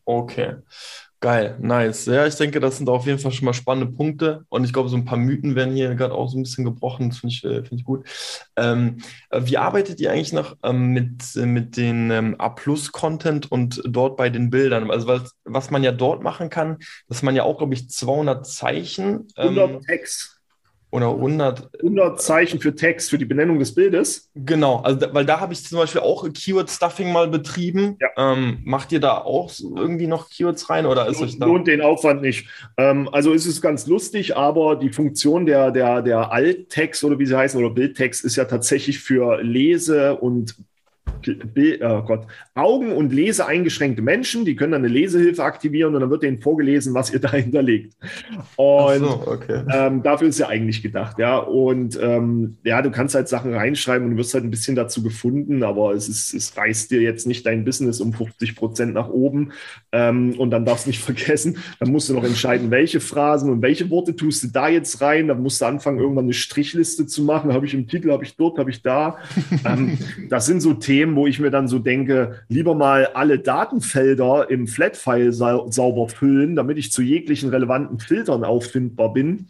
[0.03, 0.55] Okay.
[1.23, 2.07] Geil, nice.
[2.07, 4.43] Ja, ich denke, das sind auf jeden Fall schon mal spannende Punkte.
[4.49, 7.09] Und ich glaube, so ein paar Mythen werden hier gerade auch so ein bisschen gebrochen.
[7.09, 8.07] Das finde ich, äh, find ich gut.
[8.55, 8.97] Ähm,
[9.29, 14.31] äh, wie arbeitet ihr eigentlich noch ähm, mit, mit den ähm, A-Plus-Content und dort bei
[14.31, 14.89] den Bildern?
[14.89, 18.47] Also, was, was man ja dort machen kann, dass man ja auch, glaube ich, 200
[18.47, 19.27] Zeichen.
[19.35, 20.40] 100 ähm, Text.
[20.91, 21.69] Oder 100.
[21.79, 24.29] 100 Zeichen für Text, für die Benennung des Bildes.
[24.35, 27.97] Genau, also da, weil da habe ich zum Beispiel auch Keyword-Stuffing mal betrieben.
[28.01, 28.33] Ja.
[28.33, 31.45] Ähm, macht ihr da auch irgendwie noch Keywords rein oder ist euch da?
[31.45, 32.47] Lohnt den Aufwand nicht.
[32.75, 37.25] Ähm, also ist es ganz lustig, aber die Funktion der, der, der Alt-Text oder wie
[37.25, 40.55] sie heißen oder Bildtext ist ja tatsächlich für Lese- und
[41.27, 46.09] oh Gott, Augen- und Lese eingeschränkte Menschen, die können dann eine Lesehilfe aktivieren und dann
[46.09, 47.93] wird denen vorgelesen, was ihr dahinter legt.
[48.55, 49.63] Und so, okay.
[49.73, 51.37] ähm, dafür ist ja eigentlich gedacht, ja.
[51.37, 55.03] Und ähm, ja, du kannst halt Sachen reinschreiben und du wirst halt ein bisschen dazu
[55.03, 59.09] gefunden, aber es, ist, es reißt dir jetzt nicht dein Business um 50 Prozent nach
[59.09, 59.51] oben.
[59.91, 63.61] Ähm, und dann darfst du nicht vergessen, dann musst du noch entscheiden, welche Phrasen und
[63.61, 65.27] welche Worte tust du da jetzt rein.
[65.27, 67.53] Dann musst du anfangen, irgendwann eine Strichliste zu machen.
[67.53, 69.17] Habe ich im Titel, habe ich dort, habe ich da.
[69.65, 69.97] Ähm,
[70.29, 74.49] das sind so Themen, System, wo ich mir dann so denke, lieber mal alle Datenfelder
[74.49, 79.47] im Flatfile sau sauber füllen, damit ich zu jeglichen relevanten Filtern auffindbar bin,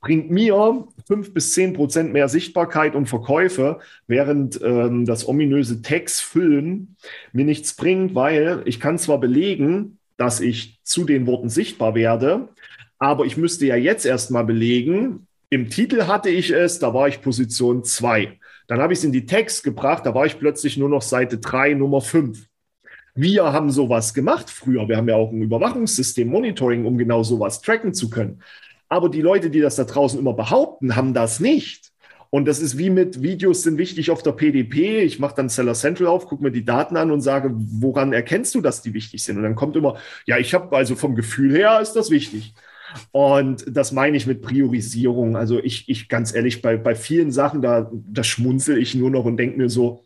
[0.00, 6.22] bringt mir fünf bis zehn Prozent mehr Sichtbarkeit und Verkäufe, während ähm, das ominöse Text
[6.22, 6.96] füllen
[7.32, 12.48] mir nichts bringt, weil ich kann zwar belegen, dass ich zu den Worten sichtbar werde,
[12.98, 17.20] aber ich müsste ja jetzt erstmal belegen, im Titel hatte ich es, da war ich
[17.20, 18.38] Position 2.
[18.66, 21.38] Dann habe ich es in die Text gebracht, da war ich plötzlich nur noch Seite
[21.38, 22.46] 3, Nummer 5.
[23.14, 24.88] Wir haben sowas gemacht früher.
[24.88, 28.42] Wir haben ja auch ein Überwachungssystem, Monitoring, um genau sowas tracken zu können.
[28.88, 31.92] Aber die Leute, die das da draußen immer behaupten, haben das nicht.
[32.30, 35.02] Und das ist wie mit Videos sind wichtig auf der PDP.
[35.02, 38.52] Ich mache dann Seller Central auf, gucke mir die Daten an und sage, woran erkennst
[38.56, 39.36] du, dass die wichtig sind?
[39.36, 42.52] Und dann kommt immer, ja, ich habe also vom Gefühl her ist das wichtig.
[43.12, 45.36] Und das meine ich mit Priorisierung.
[45.36, 49.24] Also ich, ich ganz ehrlich, bei, bei vielen Sachen, da, da schmunzel ich nur noch
[49.24, 50.04] und denke mir so,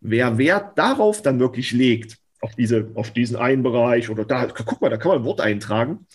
[0.00, 4.80] wer Wert darauf dann wirklich legt, auf, diese, auf diesen einen Bereich oder da, guck
[4.80, 6.06] mal, da kann man ein Wort eintragen,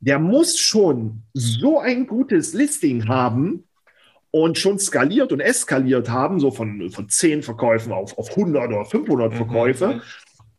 [0.00, 3.64] der muss schon so ein gutes Listing haben
[4.32, 8.84] und schon skaliert und eskaliert haben, so von, von 10 Verkäufen auf, auf 100 oder
[8.84, 9.36] 500 mhm.
[9.36, 10.02] Verkäufe mhm.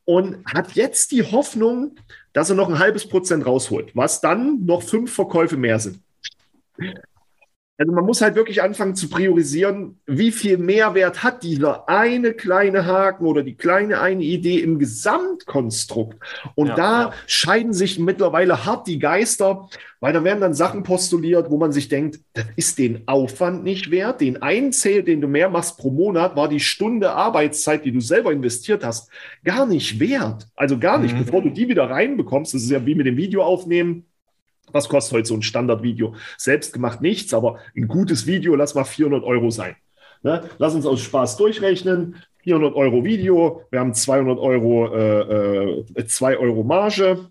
[0.05, 1.95] und hat jetzt die Hoffnung,
[2.33, 5.99] dass er noch ein halbes Prozent rausholt, was dann noch fünf Verkäufe mehr sind.
[7.79, 12.85] Also man muss halt wirklich anfangen zu priorisieren, wie viel Mehrwert hat dieser eine kleine
[12.85, 16.19] Haken oder die kleine eine Idee im Gesamtkonstrukt.
[16.53, 17.13] Und ja, da ja.
[17.25, 19.69] scheiden sich mittlerweile hart die Geister,
[19.99, 23.89] weil da werden dann Sachen postuliert, wo man sich denkt, das ist den Aufwand nicht
[23.89, 24.21] wert.
[24.21, 28.01] Den einen Zähl, den du mehr machst pro Monat, war die Stunde Arbeitszeit, die du
[28.01, 29.09] selber investiert hast,
[29.43, 30.45] gar nicht wert.
[30.55, 31.25] Also gar nicht, mhm.
[31.25, 32.53] bevor du die wieder reinbekommst.
[32.53, 34.05] Das ist ja wie mit dem Video aufnehmen
[34.73, 36.15] was kostet heute so ein Standardvideo?
[36.37, 39.75] Selbst gemacht nichts, aber ein gutes Video, lass mal 400 Euro sein.
[40.23, 40.49] Ne?
[40.57, 42.15] Lass uns aus Spaß durchrechnen.
[42.39, 47.29] 400 Euro Video, wir haben 200 Euro, äh, äh, 2 Euro Marge.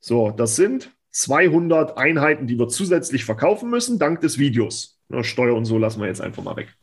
[0.00, 4.98] So, das sind 200 Einheiten, die wir zusätzlich verkaufen müssen, dank des Videos.
[5.08, 6.74] Ne, Steuer und so lassen wir jetzt einfach mal weg.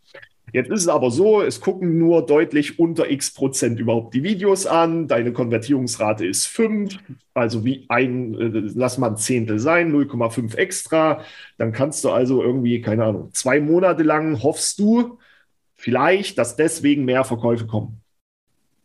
[0.53, 4.65] Jetzt ist es aber so, es gucken nur deutlich unter x Prozent überhaupt die Videos
[4.65, 5.07] an.
[5.07, 6.97] Deine Konvertierungsrate ist 5,
[7.33, 11.21] also wie ein, äh, lass mal ein Zehntel sein, 0,5 extra.
[11.57, 15.19] Dann kannst du also irgendwie, keine Ahnung, zwei Monate lang hoffst du
[15.75, 18.01] vielleicht, dass deswegen mehr Verkäufe kommen.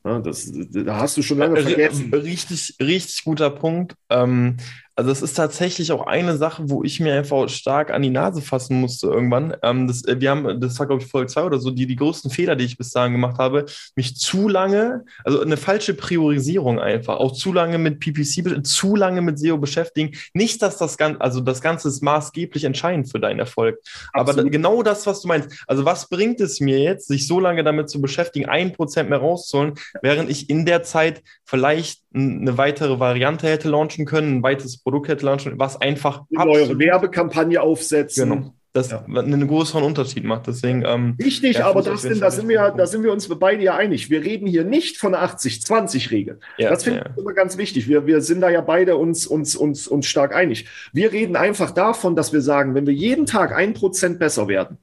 [0.04, 2.12] Ja, das, da hast du schon lange vergessen.
[2.12, 3.94] Richtig, richtig guter Punkt.
[4.10, 4.58] Ähm,
[4.96, 8.40] also es ist tatsächlich auch eine Sache, wo ich mir einfach stark an die Nase
[8.40, 9.56] fassen musste irgendwann.
[9.62, 11.96] Ähm, das, äh, wir haben, das war glaube ich Folge 2 oder so, die, die
[11.96, 13.66] größten Fehler, die ich bis dahin gemacht habe,
[13.96, 19.20] mich zu lange, also eine falsche Priorisierung einfach, auch zu lange mit PPC, zu lange
[19.20, 20.16] mit SEO beschäftigen.
[20.32, 23.78] Nicht, dass das Ganze, also das Ganze ist maßgeblich entscheidend für deinen Erfolg.
[24.12, 24.40] Absolut.
[24.40, 25.50] Aber genau das, was du meinst.
[25.66, 29.18] Also was bringt es mir jetzt, sich so lange damit zu beschäftigen, ein Prozent mehr
[29.18, 34.78] rauszuholen, während ich in der Zeit vielleicht eine weitere Variante hätte launchen können, ein weiteres
[34.78, 38.30] Produkt hätte launchen, was einfach eine neue Werbekampagne aufsetzen.
[38.30, 38.54] Genau.
[38.72, 39.04] Das ja.
[39.04, 40.48] einen größeren Unterschied macht.
[40.48, 43.62] Deswegen, ähm, Richtig, ja, aber das sind, da, sind wir, da sind wir uns beide
[43.62, 44.10] ja einig.
[44.10, 46.40] Wir reden hier nicht von der 80-20-Regel.
[46.58, 47.88] Ja, das finde ich immer ganz wichtig.
[47.88, 50.66] Wir, wir sind da ja beide uns, uns, uns, uns stark einig.
[50.92, 54.78] Wir reden einfach davon, dass wir sagen, wenn wir jeden Tag ein Prozent besser werden,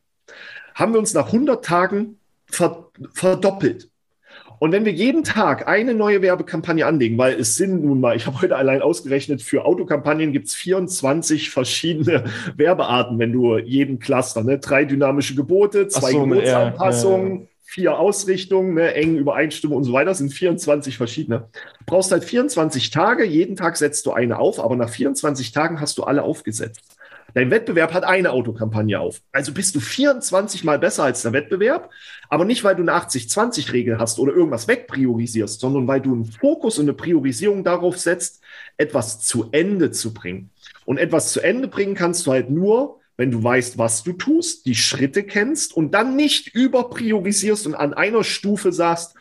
[0.74, 2.18] haben wir uns nach 100 Tagen
[3.14, 3.91] verdoppelt.
[4.62, 8.28] Und wenn wir jeden Tag eine neue Werbekampagne anlegen, weil es sind nun mal, ich
[8.28, 12.26] habe heute allein ausgerechnet, für Autokampagnen gibt es 24 verschiedene
[12.57, 14.59] Werbearten, wenn du jeden Cluster, ne?
[14.59, 17.47] drei dynamische Gebote, zwei so, Gebotsanpassungen, ja, ja.
[17.64, 18.93] vier Ausrichtungen, ne?
[18.93, 21.47] eng Übereinstimmung und so weiter, sind 24 verschiedene.
[21.80, 25.82] Du brauchst halt 24 Tage, jeden Tag setzt du eine auf, aber nach 24 Tagen
[25.82, 26.82] hast du alle aufgesetzt.
[27.34, 29.22] Dein Wettbewerb hat eine Autokampagne auf.
[29.32, 31.90] Also bist du 24 mal besser als der Wettbewerb,
[32.30, 36.80] aber nicht, weil du eine 80-20-Regel hast oder irgendwas wegpriorisierst, sondern weil du einen Fokus
[36.80, 38.42] und eine Priorisierung darauf setzt,
[38.78, 40.50] etwas zu Ende zu bringen.
[40.86, 44.66] Und etwas zu Ende bringen kannst du halt nur, wenn du weißt, was du tust,
[44.66, 49.16] die Schritte kennst und dann nicht überpriorisierst und an einer Stufe sagst,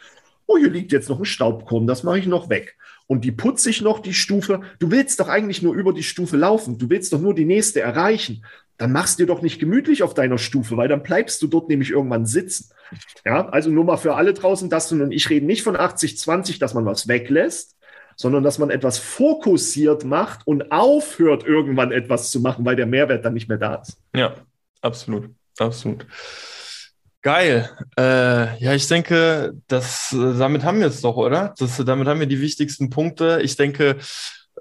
[0.47, 2.77] oh, hier liegt jetzt noch ein Staubkorn, das mache ich noch weg
[3.11, 4.61] und die putze ich noch, die Stufe.
[4.79, 6.79] Du willst doch eigentlich nur über die Stufe laufen.
[6.79, 8.45] Du willst doch nur die nächste erreichen.
[8.77, 11.69] Dann machst du dir doch nicht gemütlich auf deiner Stufe, weil dann bleibst du dort
[11.69, 12.71] nämlich irgendwann sitzen.
[13.25, 16.73] Ja, also nur mal für alle draußen, Dustin und ich reden nicht von 80-20, dass
[16.73, 17.77] man was weglässt,
[18.15, 23.25] sondern dass man etwas fokussiert macht und aufhört, irgendwann etwas zu machen, weil der Mehrwert
[23.25, 23.99] dann nicht mehr da ist.
[24.15, 24.37] Ja,
[24.83, 26.07] absolut, absolut.
[27.23, 27.69] Geil.
[27.99, 31.55] Äh, ja, ich denke, das, damit haben wir es doch, oder?
[31.59, 33.41] Das, damit haben wir die wichtigsten Punkte.
[33.43, 33.99] Ich denke,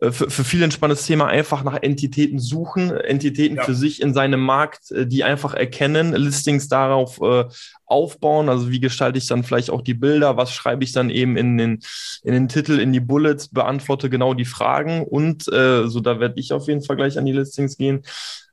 [0.02, 3.64] äh, für, für viel entspanntes Thema einfach nach Entitäten suchen, Entitäten ja.
[3.64, 7.46] für sich in seinem Markt, äh, die einfach erkennen, Listings darauf äh,
[7.86, 8.50] aufbauen.
[8.50, 11.58] Also wie gestalte ich dann vielleicht auch die Bilder, was schreibe ich dann eben in
[11.58, 11.80] den,
[12.24, 16.40] in den Titel, in die Bullets, beantworte genau die Fragen und äh, so da werde
[16.40, 18.04] ich auf jeden Fall gleich an die Listings gehen.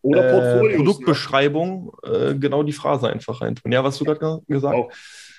[0.07, 0.73] Oder Portfolios.
[0.73, 3.73] Äh, Produktbeschreibung, äh, genau die Phrase einfach reintun.
[3.73, 4.97] Ja, was du gerade gesagt hast.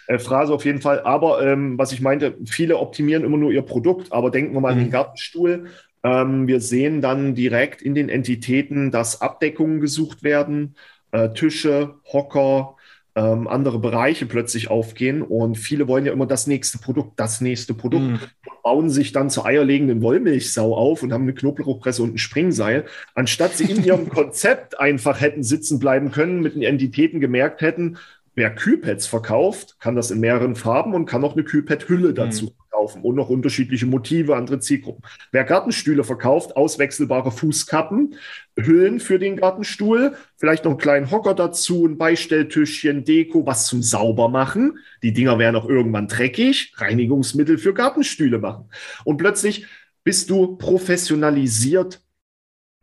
[0.07, 1.01] Äh, Phrase auf jeden Fall.
[1.01, 4.73] Aber ähm, was ich meinte, viele optimieren immer nur ihr Produkt, aber denken wir mal
[4.73, 4.77] mhm.
[4.77, 4.93] an den mhm.
[4.93, 5.65] Gartenstuhl.
[6.03, 10.75] Ähm, wir sehen dann direkt in den Entitäten, dass Abdeckungen gesucht werden,
[11.11, 12.76] äh, Tische, Hocker,
[13.17, 17.73] ähm, andere Bereiche plötzlich aufgehen und viele wollen ja immer das nächste Produkt, das nächste
[17.73, 18.17] Produkt mm.
[18.61, 23.57] bauen sich dann zur eierlegenden Wollmilchsau auf und haben eine Knoblauchpresse und ein Springseil, anstatt
[23.57, 27.97] sie in ihrem Konzept einfach hätten sitzen bleiben können, mit den Entitäten gemerkt hätten,
[28.35, 32.51] wer Kühlpads verkauft, kann das in mehreren Farben und kann auch eine Kühlpad-Hülle dazu mhm.
[32.69, 35.03] verkaufen und noch unterschiedliche Motive, andere Zielgruppen.
[35.31, 38.13] Wer Gartenstühle verkauft, auswechselbare Fußkappen,
[38.59, 43.83] Hüllen für den Gartenstuhl, vielleicht noch einen kleinen Hocker dazu, ein Beistelltischchen, Deko, was zum
[43.83, 44.79] Saubermachen.
[45.03, 48.69] Die Dinger werden auch irgendwann dreckig, Reinigungsmittel für Gartenstühle machen.
[49.03, 49.67] Und plötzlich
[50.03, 52.01] bist du professionalisiert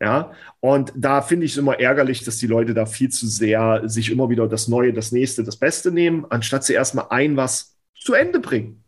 [0.01, 3.83] ja, und da finde ich es immer ärgerlich, dass die Leute da viel zu sehr
[3.87, 7.77] sich immer wieder das Neue, das Nächste, das Beste nehmen, anstatt sie erstmal ein was
[7.95, 8.85] zu Ende bringen.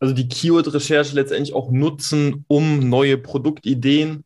[0.00, 4.24] Also die Keyword-Recherche letztendlich auch nutzen, um neue Produktideen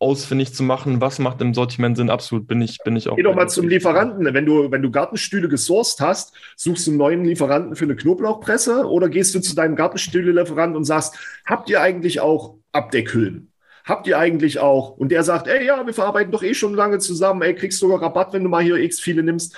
[0.00, 3.16] ausfindig zu machen, was macht im Sortiment Sinn, absolut bin ich, bin ich auch.
[3.16, 4.32] Geh doch mal zum Lieferanten.
[4.32, 8.86] Wenn du, wenn du Gartenstühle gesourced hast, suchst du einen neuen Lieferanten für eine Knoblauchpresse
[8.86, 13.48] oder gehst du zu deinem Gartenstühle-Lieferanten und sagst, habt ihr eigentlich auch Abdeckhüllen?
[13.88, 14.90] habt ihr eigentlich auch?
[14.98, 18.02] Und der sagt, ey, ja, wir verarbeiten doch eh schon lange zusammen, ey, kriegst sogar
[18.02, 19.56] Rabatt, wenn du mal hier x viele nimmst.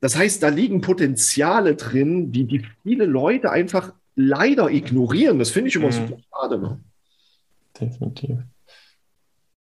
[0.00, 5.38] Das heißt, da liegen Potenziale drin, die, die viele Leute einfach leider ignorieren.
[5.38, 5.92] Das finde ich immer mhm.
[5.92, 6.58] super schade.
[6.58, 6.80] Ne?
[7.80, 8.38] Definitiv.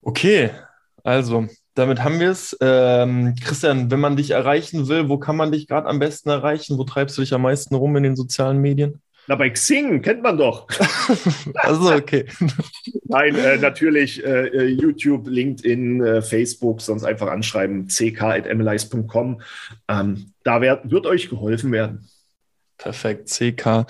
[0.04, 0.50] Okay,
[1.02, 2.56] also damit haben wir es.
[2.60, 6.78] Ähm, Christian, wenn man dich erreichen will, wo kann man dich gerade am besten erreichen?
[6.78, 9.00] Wo treibst du dich am meisten rum in den sozialen Medien?
[9.26, 10.68] Na, bei Xing kennt man doch.
[11.54, 12.26] also okay.
[13.04, 19.40] Nein, äh, natürlich äh, äh, YouTube, LinkedIn, äh, Facebook, sonst einfach anschreiben, ck.mlis.com.
[19.88, 22.06] Ähm, da werd, wird euch geholfen werden.
[22.76, 23.84] Perfekt, ck.mlis.com.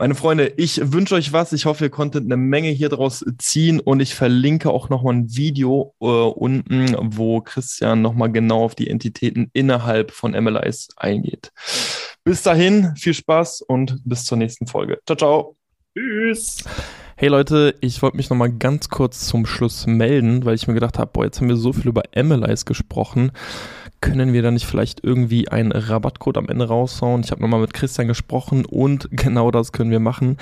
[0.00, 1.52] Meine Freunde, ich wünsche euch was.
[1.52, 5.36] Ich hoffe, ihr konntet eine Menge hier draus ziehen und ich verlinke auch nochmal ein
[5.36, 11.52] Video äh, unten, wo Christian nochmal genau auf die Entitäten innerhalb von MLIs eingeht.
[12.22, 15.00] Bis dahin, viel Spaß und bis zur nächsten Folge.
[15.04, 15.56] Ciao, ciao.
[15.96, 16.62] Tschüss.
[17.20, 21.00] Hey Leute, ich wollte mich nochmal ganz kurz zum Schluss melden, weil ich mir gedacht
[21.00, 23.32] habe, boah, jetzt haben wir so viel über MLIs gesprochen.
[24.00, 27.22] Können wir da nicht vielleicht irgendwie einen Rabattcode am Ende raushauen?
[27.24, 30.36] Ich habe nochmal mit Christian gesprochen und genau das können wir machen.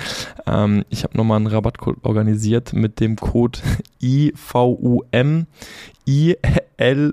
[0.47, 3.59] Ähm, ich habe nochmal einen Rabattcode organisiert mit dem Code
[4.03, 5.47] IVUM
[6.05, 7.11] ILYZER,